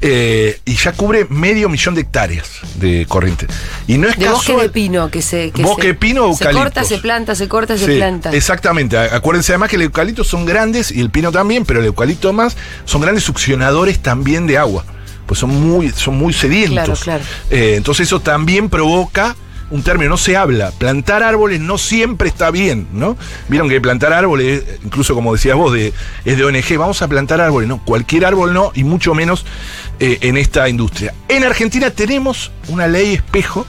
eh, 0.00 0.60
y 0.64 0.74
ya 0.74 0.92
cubre 0.92 1.26
medio 1.28 1.68
millón 1.68 1.94
de 1.94 2.02
hectáreas 2.02 2.60
de 2.74 3.06
corriente. 3.08 3.46
Y 3.86 3.98
no 3.98 4.08
es 4.08 4.18
de 4.18 4.28
bosque 4.28 4.56
de 4.56 4.68
pino 4.68 5.10
que 5.10 5.22
se. 5.22 5.50
Que 5.50 5.62
Bosque 5.62 5.88
de 5.88 5.94
pino 5.94 6.26
o 6.26 6.36
Se 6.36 6.50
corta, 6.50 6.84
se 6.84 6.98
planta, 6.98 7.34
se 7.34 7.48
corta, 7.48 7.78
se 7.78 7.86
Sí, 7.86 7.96
planta. 7.96 8.30
Exactamente. 8.32 8.98
Acuérdense 8.98 9.52
además 9.52 9.70
que 9.70 9.76
el 9.76 9.82
eucalipto 9.82 10.24
son 10.24 10.44
grandes 10.44 10.90
y 10.90 11.00
el 11.00 11.10
pino 11.10 11.30
también, 11.30 11.64
pero 11.64 11.80
el 11.80 11.86
eucalipto 11.86 12.32
más 12.32 12.56
son 12.84 13.00
grandes 13.00 13.24
succionadores 13.24 14.00
también 14.00 14.46
de 14.46 14.58
agua. 14.58 14.84
Pues 15.26 15.40
son 15.40 15.50
muy, 15.50 15.90
son 15.90 16.16
muy 16.16 16.32
sedientos. 16.32 17.02
Claro, 17.02 17.22
claro. 17.22 17.24
Eh, 17.50 17.74
entonces 17.76 18.06
eso 18.06 18.20
también 18.20 18.68
provoca 18.68 19.36
un 19.70 19.82
término, 19.82 20.10
no 20.10 20.16
se 20.16 20.36
habla. 20.36 20.70
Plantar 20.72 21.22
árboles 21.22 21.60
no 21.60 21.78
siempre 21.78 22.28
está 22.28 22.50
bien, 22.50 22.86
¿no? 22.92 23.16
Vieron 23.48 23.68
que 23.68 23.80
plantar 23.80 24.12
árboles, 24.12 24.62
incluso 24.84 25.14
como 25.14 25.32
decías 25.32 25.56
vos, 25.56 25.72
de, 25.72 25.92
es 26.24 26.36
de 26.36 26.44
ONG, 26.44 26.78
vamos 26.78 27.02
a 27.02 27.08
plantar 27.08 27.40
árboles, 27.40 27.68
no, 27.68 27.82
cualquier 27.84 28.26
árbol 28.26 28.52
no, 28.52 28.72
y 28.74 28.84
mucho 28.84 29.14
menos 29.14 29.44
eh, 30.00 30.18
en 30.20 30.36
esta 30.36 30.68
industria. 30.68 31.14
En 31.28 31.44
Argentina 31.44 31.90
tenemos 31.90 32.52
una 32.68 32.86
ley 32.86 33.14
espejo 33.14 33.66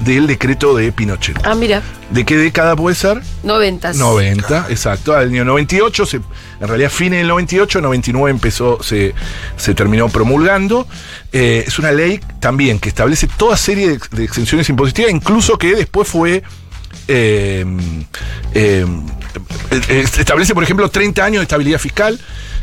del 0.00 0.26
decreto 0.26 0.74
de 0.76 0.92
Pinochet. 0.92 1.38
Ah, 1.44 1.54
mira, 1.54 1.82
¿De 2.10 2.24
qué 2.24 2.36
década 2.38 2.74
puede 2.74 2.96
ser? 2.96 3.20
noventas. 3.42 3.96
90, 3.96 4.66
exacto. 4.70 5.14
Al 5.14 5.28
año 5.28 5.44
98, 5.44 6.06
se- 6.06 6.16
en 6.60 6.68
realidad 6.68 6.90
fines 6.90 7.18
del 7.18 7.28
98, 7.28 7.80
99 7.82 8.30
empezó, 8.30 8.82
se, 8.82 9.14
se 9.56 9.74
terminó 9.74 10.08
promulgando. 10.08 10.86
Eh, 11.32 11.64
es 11.66 11.78
una 11.78 11.92
ley 11.92 12.20
también 12.40 12.78
que 12.78 12.88
establece 12.88 13.28
toda 13.36 13.56
serie 13.56 13.88
de, 13.90 14.00
de 14.12 14.24
exenciones 14.24 14.68
impositivas, 14.70 15.10
incluso 15.12 15.58
que 15.58 15.74
después 15.74 16.08
fue... 16.08 16.42
eh, 17.08 17.64
eh, 18.54 18.86
establece, 19.88 20.54
por 20.54 20.62
ejemplo, 20.64 20.88
30 20.90 21.24
años 21.24 21.40
de 21.40 21.42
estabilidad 21.44 21.78
fiscal, 21.78 22.18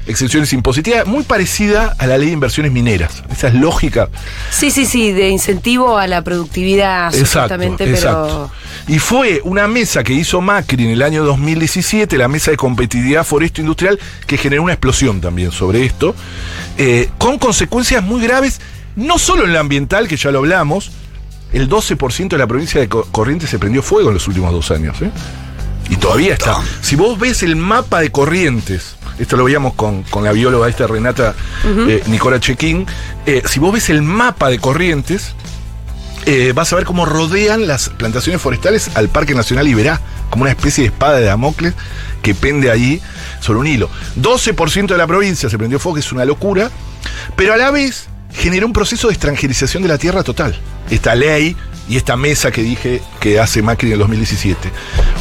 exenciones 0.07 0.53
impositivas, 0.53 1.05
muy 1.07 1.23
parecida 1.23 1.95
a 1.97 2.05
la 2.07 2.17
ley 2.17 2.27
de 2.27 2.33
inversiones 2.33 2.71
mineras. 2.71 3.23
Esa 3.31 3.47
es 3.47 3.55
lógica 3.55 4.09
Sí, 4.51 4.69
sí, 4.71 4.85
sí, 4.85 5.11
de 5.11 5.29
incentivo 5.29 5.97
a 5.97 6.05
la 6.07 6.21
productividad, 6.23 7.13
Exacto, 7.15 7.55
exacto. 7.61 8.51
pero. 8.85 8.95
Y 8.95 8.99
fue 8.99 9.41
una 9.43 9.67
mesa 9.67 10.03
que 10.03 10.13
hizo 10.13 10.41
Macri 10.41 10.83
en 10.83 10.91
el 10.91 11.01
año 11.01 11.23
2017, 11.23 12.17
la 12.17 12.27
mesa 12.27 12.51
de 12.51 12.57
competitividad 12.57 13.25
foresto 13.25 13.61
industrial, 13.61 13.99
que 14.27 14.37
generó 14.37 14.61
una 14.63 14.73
explosión 14.73 15.21
también 15.21 15.51
sobre 15.51 15.85
esto, 15.85 16.13
eh, 16.77 17.09
con 17.17 17.39
consecuencias 17.39 18.03
muy 18.03 18.21
graves, 18.21 18.61
no 18.95 19.17
solo 19.17 19.45
en 19.45 19.53
lo 19.53 19.59
ambiental, 19.59 20.07
que 20.07 20.17
ya 20.17 20.29
lo 20.29 20.39
hablamos, 20.39 20.91
el 21.51 21.67
12% 21.69 22.29
de 22.29 22.37
la 22.37 22.47
provincia 22.47 22.79
de 22.81 22.87
Co- 22.89 23.07
Corrientes 23.11 23.49
se 23.49 23.57
prendió 23.59 23.81
fuego 23.81 24.09
en 24.09 24.15
los 24.15 24.27
últimos 24.27 24.51
dos 24.51 24.69
años. 24.71 25.01
¿eh? 25.01 25.09
Y 25.89 25.97
todavía 25.97 26.33
está. 26.33 26.61
Si 26.81 26.95
vos 26.95 27.19
ves 27.19 27.43
el 27.43 27.55
mapa 27.55 28.01
de 28.01 28.11
Corrientes, 28.11 28.95
esto 29.19 29.37
lo 29.37 29.45
veíamos 29.45 29.73
con, 29.73 30.03
con 30.03 30.23
la 30.23 30.31
bióloga 30.31 30.67
esta 30.67 30.87
Renata 30.87 31.35
eh, 31.63 32.03
Nicola 32.07 32.39
Chequín, 32.39 32.85
eh, 33.25 33.43
si 33.45 33.59
vos 33.59 33.73
ves 33.73 33.89
el 33.89 34.01
mapa 34.01 34.49
de 34.49 34.59
Corrientes, 34.59 35.33
eh, 36.25 36.53
vas 36.55 36.73
a 36.73 36.75
ver 36.75 36.85
cómo 36.85 37.05
rodean 37.05 37.67
las 37.67 37.89
plantaciones 37.89 38.41
forestales 38.41 38.91
al 38.95 39.09
Parque 39.09 39.35
Nacional 39.35 39.67
Iberá, 39.67 40.01
como 40.29 40.43
una 40.43 40.51
especie 40.51 40.83
de 40.83 40.87
espada 40.87 41.17
de 41.17 41.25
Damocles 41.25 41.73
que 42.23 42.33
pende 42.33 42.71
allí 42.71 42.99
sobre 43.39 43.59
un 43.59 43.67
hilo. 43.67 43.89
12% 44.19 44.87
de 44.87 44.97
la 44.97 45.05
provincia 45.05 45.49
se 45.49 45.57
prendió 45.57 45.77
fuego, 45.77 45.95
que 45.95 45.99
es 45.99 46.11
una 46.11 46.25
locura, 46.25 46.71
pero 47.35 47.53
a 47.53 47.57
la 47.57 47.69
vez 47.69 48.07
generó 48.33 48.65
un 48.65 48.73
proceso 48.73 49.07
de 49.07 49.13
extranjerización 49.13 49.83
de 49.83 49.89
la 49.89 49.99
tierra 49.99 50.23
total. 50.23 50.59
Esta 50.89 51.13
ley 51.13 51.55
y 51.89 51.97
esta 51.97 52.15
mesa 52.17 52.51
que 52.51 52.63
dije 52.63 53.01
que 53.19 53.39
hace 53.39 53.61
Macri 53.61 53.87
en 53.89 53.93
el 53.93 53.99
2017. 53.99 54.71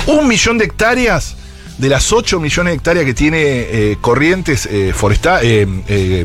Un 0.07 0.27
millón 0.29 0.59
de 0.59 0.64
hectáreas 0.64 1.37
de 1.79 1.88
las 1.88 2.12
8 2.12 2.38
millones 2.40 2.72
de 2.72 2.77
hectáreas 2.77 3.05
que 3.05 3.14
tiene 3.14 3.38
eh, 3.42 3.98
corrientes 4.00 4.66
eh, 4.66 4.92
foresta- 4.94 5.40
eh, 5.42 5.66
eh, 5.88 6.24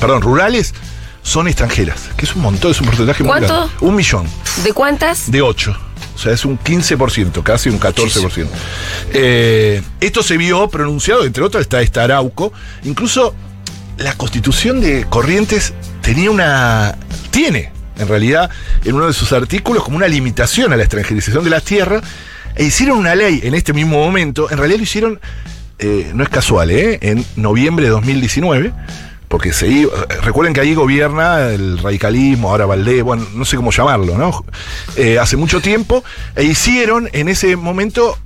perdón, 0.00 0.20
rurales, 0.22 0.74
son 1.22 1.46
extranjeras, 1.48 2.08
que 2.16 2.24
es 2.24 2.34
un 2.34 2.42
montón, 2.42 2.70
es 2.72 2.80
un 2.80 2.86
porcentaje 2.86 3.22
muy 3.22 3.30
¿Cuánto? 3.30 3.54
grande. 3.54 3.72
Un 3.80 3.94
millón 3.94 4.26
¿De 4.64 4.72
cuántas? 4.72 5.30
de 5.30 5.42
8. 5.42 5.76
O 6.14 6.18
sea, 6.18 6.32
es 6.32 6.44
un 6.44 6.58
15%, 6.58 7.42
casi 7.42 7.68
un 7.70 7.78
14%. 7.80 8.46
Eh, 9.12 9.82
esto 10.00 10.22
se 10.22 10.36
vio 10.36 10.68
pronunciado, 10.68 11.24
entre 11.24 11.42
otros 11.42 11.62
está 11.62 11.80
esta 11.82 12.04
Arauco. 12.04 12.52
Incluso 12.84 13.34
la 13.98 14.14
constitución 14.16 14.80
de 14.80 15.06
Corrientes 15.08 15.72
tenía 16.02 16.30
una. 16.30 16.96
tiene, 17.30 17.72
en 18.00 18.08
realidad, 18.08 18.50
en 18.84 18.94
uno 18.94 19.06
de 19.06 19.12
sus 19.12 19.32
artículos, 19.32 19.84
como 19.84 19.96
una 19.96 20.08
limitación 20.08 20.72
a 20.72 20.76
la 20.76 20.82
extranjerización 20.82 21.44
de 21.44 21.50
las 21.50 21.62
tierras. 21.64 22.02
E 22.56 22.64
hicieron 22.64 22.98
una 22.98 23.14
ley 23.14 23.40
en 23.44 23.54
este 23.54 23.72
mismo 23.72 24.04
momento. 24.04 24.50
En 24.50 24.58
realidad 24.58 24.78
lo 24.78 24.82
hicieron, 24.84 25.20
eh, 25.78 26.10
no 26.14 26.22
es 26.24 26.28
casual, 26.28 26.70
¿eh? 26.70 26.98
en 27.02 27.24
noviembre 27.36 27.84
de 27.84 27.90
2019. 27.92 28.72
Porque 29.28 29.52
se 29.52 29.68
iba- 29.68 29.92
recuerden 30.22 30.52
que 30.52 30.60
ahí 30.60 30.74
gobierna 30.74 31.50
el 31.50 31.78
radicalismo, 31.78 32.50
ahora 32.50 32.66
Valdés, 32.66 33.04
bueno, 33.04 33.24
no 33.32 33.44
sé 33.44 33.54
cómo 33.56 33.70
llamarlo, 33.70 34.18
¿no? 34.18 34.44
Eh, 34.96 35.20
hace 35.20 35.36
mucho 35.36 35.60
tiempo, 35.60 36.02
e 36.34 36.42
hicieron 36.42 37.08
en 37.12 37.28
ese 37.28 37.54
momento 37.54 38.18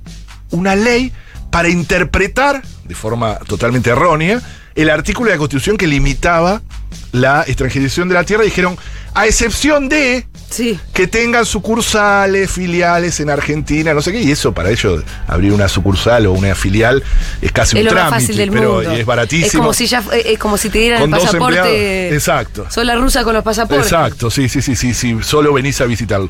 una 0.49 0.75
ley 0.75 1.11
para 1.51 1.69
interpretar, 1.69 2.63
de 2.85 2.95
forma 2.95 3.35
totalmente 3.47 3.91
errónea, 3.91 4.41
el 4.73 4.89
artículo 4.89 5.29
de 5.29 5.35
la 5.35 5.39
Constitución 5.39 5.77
que 5.77 5.85
limitaba 5.85 6.63
la 7.11 7.43
extranjerización 7.45 8.07
de 8.09 8.15
la 8.15 8.23
tierra. 8.23 8.43
Dijeron, 8.43 8.75
a 9.15 9.25
excepción 9.25 9.89
de 9.89 10.25
Sí. 10.47 10.79
que 10.93 11.07
tengan 11.07 11.45
sucursales, 11.45 12.51
filiales 12.51 13.19
en 13.19 13.29
Argentina, 13.29 13.93
no 13.93 14.01
sé 14.01 14.11
qué, 14.11 14.21
y 14.21 14.31
eso 14.31 14.53
para 14.53 14.69
ellos 14.69 15.03
abrir 15.27 15.51
una 15.51 15.67
sucursal 15.67 16.27
o 16.27 16.33
una 16.33 16.53
filial 16.53 17.03
es 17.41 17.51
casi 17.51 17.77
Es 17.77 17.81
un 17.81 17.85
lo 17.87 17.93
más 17.93 18.01
trámite, 18.09 18.21
fácil 18.21 18.37
del 18.37 18.51
pero 18.51 18.73
mundo. 18.75 18.91
es 18.91 19.05
baratísimo. 19.05 19.47
Es 19.47 19.53
como 19.53 19.73
si 19.73 19.87
ya 19.87 20.03
eh, 20.13 20.23
es 20.33 20.39
como 20.39 20.57
si 20.57 20.69
te 20.69 20.77
dieran 20.79 21.01
Con 21.01 21.09
el 21.13 21.19
dos 21.19 21.25
pasaporte. 21.25 22.13
Exacto. 22.13 22.67
Soy 22.69 22.85
la 22.85 22.95
rusa 22.95 23.23
con 23.23 23.33
los 23.33 23.43
pasaportes. 23.43 23.85
Exacto, 23.87 24.29
sí, 24.29 24.47
sí, 24.47 24.61
sí, 24.61 24.75
sí, 24.75 24.93
sí, 24.93 25.17
solo 25.23 25.51
venís 25.51 25.81
a 25.81 25.85
visitarlo. 25.85 26.29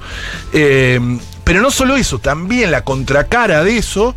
Eh, 0.53 0.99
pero 1.43 1.61
no 1.61 1.69
solo 1.69 1.95
eso, 1.97 2.17
también 2.19 2.71
la 2.71 2.83
contracara 2.83 3.63
de 3.63 3.77
eso 3.77 4.15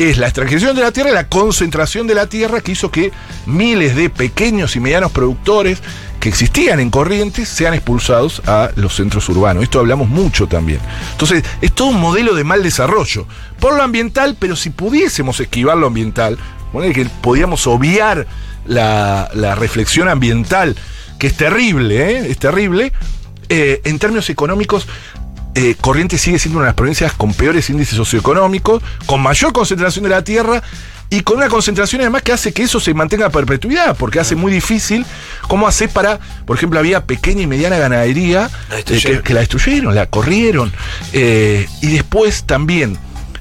es 0.00 0.16
la 0.16 0.28
extracción 0.28 0.74
de 0.74 0.80
la 0.80 0.92
tierra 0.92 1.10
y 1.10 1.14
la 1.14 1.28
concentración 1.28 2.06
de 2.06 2.14
la 2.14 2.26
tierra 2.26 2.62
que 2.62 2.72
hizo 2.72 2.90
que 2.90 3.12
miles 3.44 3.94
de 3.94 4.08
pequeños 4.08 4.74
y 4.74 4.80
medianos 4.80 5.12
productores 5.12 5.82
que 6.18 6.30
existían 6.30 6.80
en 6.80 6.88
Corrientes 6.88 7.50
sean 7.50 7.74
expulsados 7.74 8.40
a 8.46 8.70
los 8.76 8.94
centros 8.94 9.28
urbanos. 9.28 9.62
Esto 9.62 9.78
hablamos 9.78 10.08
mucho 10.08 10.46
también. 10.46 10.80
Entonces, 11.12 11.44
es 11.60 11.72
todo 11.72 11.88
un 11.88 12.00
modelo 12.00 12.34
de 12.34 12.44
mal 12.44 12.62
desarrollo. 12.62 13.26
Por 13.58 13.74
lo 13.74 13.82
ambiental, 13.82 14.36
pero 14.38 14.56
si 14.56 14.70
pudiésemos 14.70 15.38
esquivar 15.38 15.76
lo 15.76 15.88
ambiental, 15.88 16.38
bueno, 16.72 16.94
que 16.94 17.04
podíamos 17.20 17.66
obviar 17.66 18.26
la, 18.66 19.30
la 19.34 19.54
reflexión 19.54 20.08
ambiental, 20.08 20.76
que 21.18 21.26
es 21.26 21.36
terrible, 21.36 22.12
¿eh? 22.12 22.30
es 22.30 22.38
terrible, 22.38 22.92
eh, 23.50 23.80
en 23.84 23.98
términos 23.98 24.30
económicos, 24.30 24.86
eh, 25.54 25.74
Corrientes 25.80 26.20
sigue 26.20 26.38
siendo 26.38 26.58
una 26.58 26.66
de 26.66 26.70
las 26.70 26.76
provincias 26.76 27.12
con 27.12 27.34
peores 27.34 27.68
índices 27.70 27.96
socioeconómicos, 27.96 28.82
con 29.06 29.20
mayor 29.20 29.52
concentración 29.52 30.04
de 30.04 30.10
la 30.10 30.22
tierra 30.22 30.62
y 31.12 31.22
con 31.22 31.38
una 31.38 31.48
concentración 31.48 32.00
además 32.02 32.22
que 32.22 32.32
hace 32.32 32.52
que 32.52 32.62
eso 32.62 32.78
se 32.78 32.94
mantenga 32.94 33.26
a 33.26 33.30
perpetuidad, 33.30 33.96
porque 33.96 34.20
hace 34.20 34.36
muy 34.36 34.52
difícil 34.52 35.04
cómo 35.48 35.66
hacer 35.66 35.88
para, 35.90 36.20
por 36.46 36.56
ejemplo, 36.56 36.78
había 36.78 37.04
pequeña 37.04 37.42
y 37.42 37.46
mediana 37.48 37.78
ganadería 37.78 38.48
La 38.70 38.78
eh, 38.78 38.84
que, 38.84 39.20
que 39.20 39.34
la 39.34 39.40
destruyeron, 39.40 39.92
la 39.94 40.06
corrieron. 40.06 40.72
eh, 41.12 41.66
y 41.82 41.88
después 41.94 42.44
también 42.44 42.96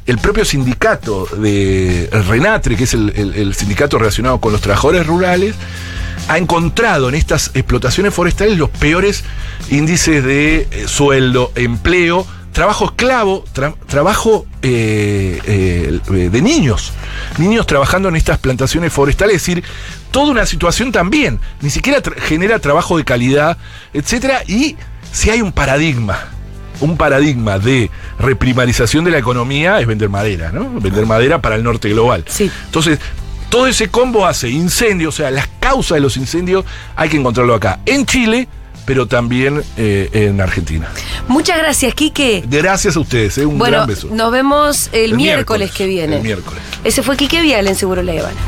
el 0.08 0.18
propio 0.18 0.44
sindicato 0.46 1.28
de 1.38 2.10
Renatre, 2.28 2.76
que 2.76 2.86
es 2.86 2.94
el, 2.96 3.14
el- 3.16 3.36
el 3.36 3.54
sindicato 3.54 4.00
relacionado 4.00 4.40
con 4.42 4.52
los 4.52 4.62
trabajadores 4.62 5.06
rurales, 5.06 5.54
ha 6.30 6.38
encontrado 6.38 7.10
en 7.10 7.16
estas 7.16 7.52
explotaciones 7.56 8.14
forestales 8.14 8.58
los 8.58 8.70
peores 8.70 9.24
índices 9.70 10.24
de 10.24 10.68
eh, 10.72 10.86
sueldo, 10.88 11.52
empleo, 11.56 12.26
trabajo 12.54 12.86
esclavo, 12.86 13.44
tra- 13.54 13.76
trabajo 13.88 14.46
eh, 14.62 15.42
eh, 15.46 16.30
de 16.32 16.42
niños, 16.42 16.94
niños 17.38 17.66
trabajando 17.66 18.10
en 18.10 18.16
estas 18.16 18.38
plantaciones 18.38 18.94
forestales, 18.94 19.36
es 19.38 19.42
decir, 19.42 19.64
toda 20.12 20.32
una 20.32 20.46
situación 20.46 20.92
también, 20.92 21.40
ni 21.62 21.70
siquiera 21.72 22.02
tra- 22.02 22.18
genera 22.20 22.60
trabajo 22.60 22.98
de 22.98 23.04
calidad, 23.06 23.58
etcétera, 23.94 24.44
y 24.48 24.78
si 25.12 25.32
hay 25.32 25.42
un 25.42 25.52
paradigma, 25.52 26.18
un 26.80 26.96
paradigma 26.96 27.58
de 27.60 27.90
reprimarización 28.20 29.04
de 29.04 29.12
la 29.12 29.18
economía 29.18 29.80
es 29.80 29.88
vender 29.88 30.10
madera, 30.10 30.52
¿no? 30.52 30.80
Vender 30.80 31.06
madera 31.06 31.42
para 31.42 31.56
el 31.56 31.64
norte 31.64 31.90
global. 31.90 32.24
Sí. 32.28 32.50
Entonces, 32.66 33.00
todo 33.50 33.68
ese 33.68 33.90
combo 33.90 34.26
hace 34.26 34.50
incendios, 34.50 35.16
o 35.16 35.18
sea, 35.18 35.32
las 35.32 35.48
causas 35.60 35.96
de 35.96 36.02
los 36.02 36.18
incendios 36.18 36.66
hay 36.96 37.10
que 37.10 37.18
encontrarlo 37.18 37.54
acá, 37.56 37.80
en 37.86 38.06
Chile, 38.06 38.48
pero 38.86 39.08
también 39.08 39.62
eh, 39.78 40.10
en 40.14 40.42
Argentina. 40.42 40.88
Muchas 41.28 41.58
gracias, 41.60 41.94
Quique. 41.94 42.44
Gracias 42.48 42.96
a 42.96 43.00
ustedes, 43.00 43.38
eh, 43.38 43.46
un 43.46 43.60
Bueno, 43.60 43.78
gran 43.78 43.88
beso. 43.88 44.08
nos 44.12 44.32
vemos 44.32 44.90
el, 44.94 45.14
miércoles, 45.16 45.72
que 45.72 45.86
viene. 45.86 46.18
El 46.18 46.24
miércoles. 46.24 46.62
Ese 46.84 47.04
fue 47.04 47.18
Quique 47.18 47.42
Vial 47.42 47.68
en 47.68 47.76
Seguro 47.76 48.02
La 48.02 48.14
Habana. 48.14 48.40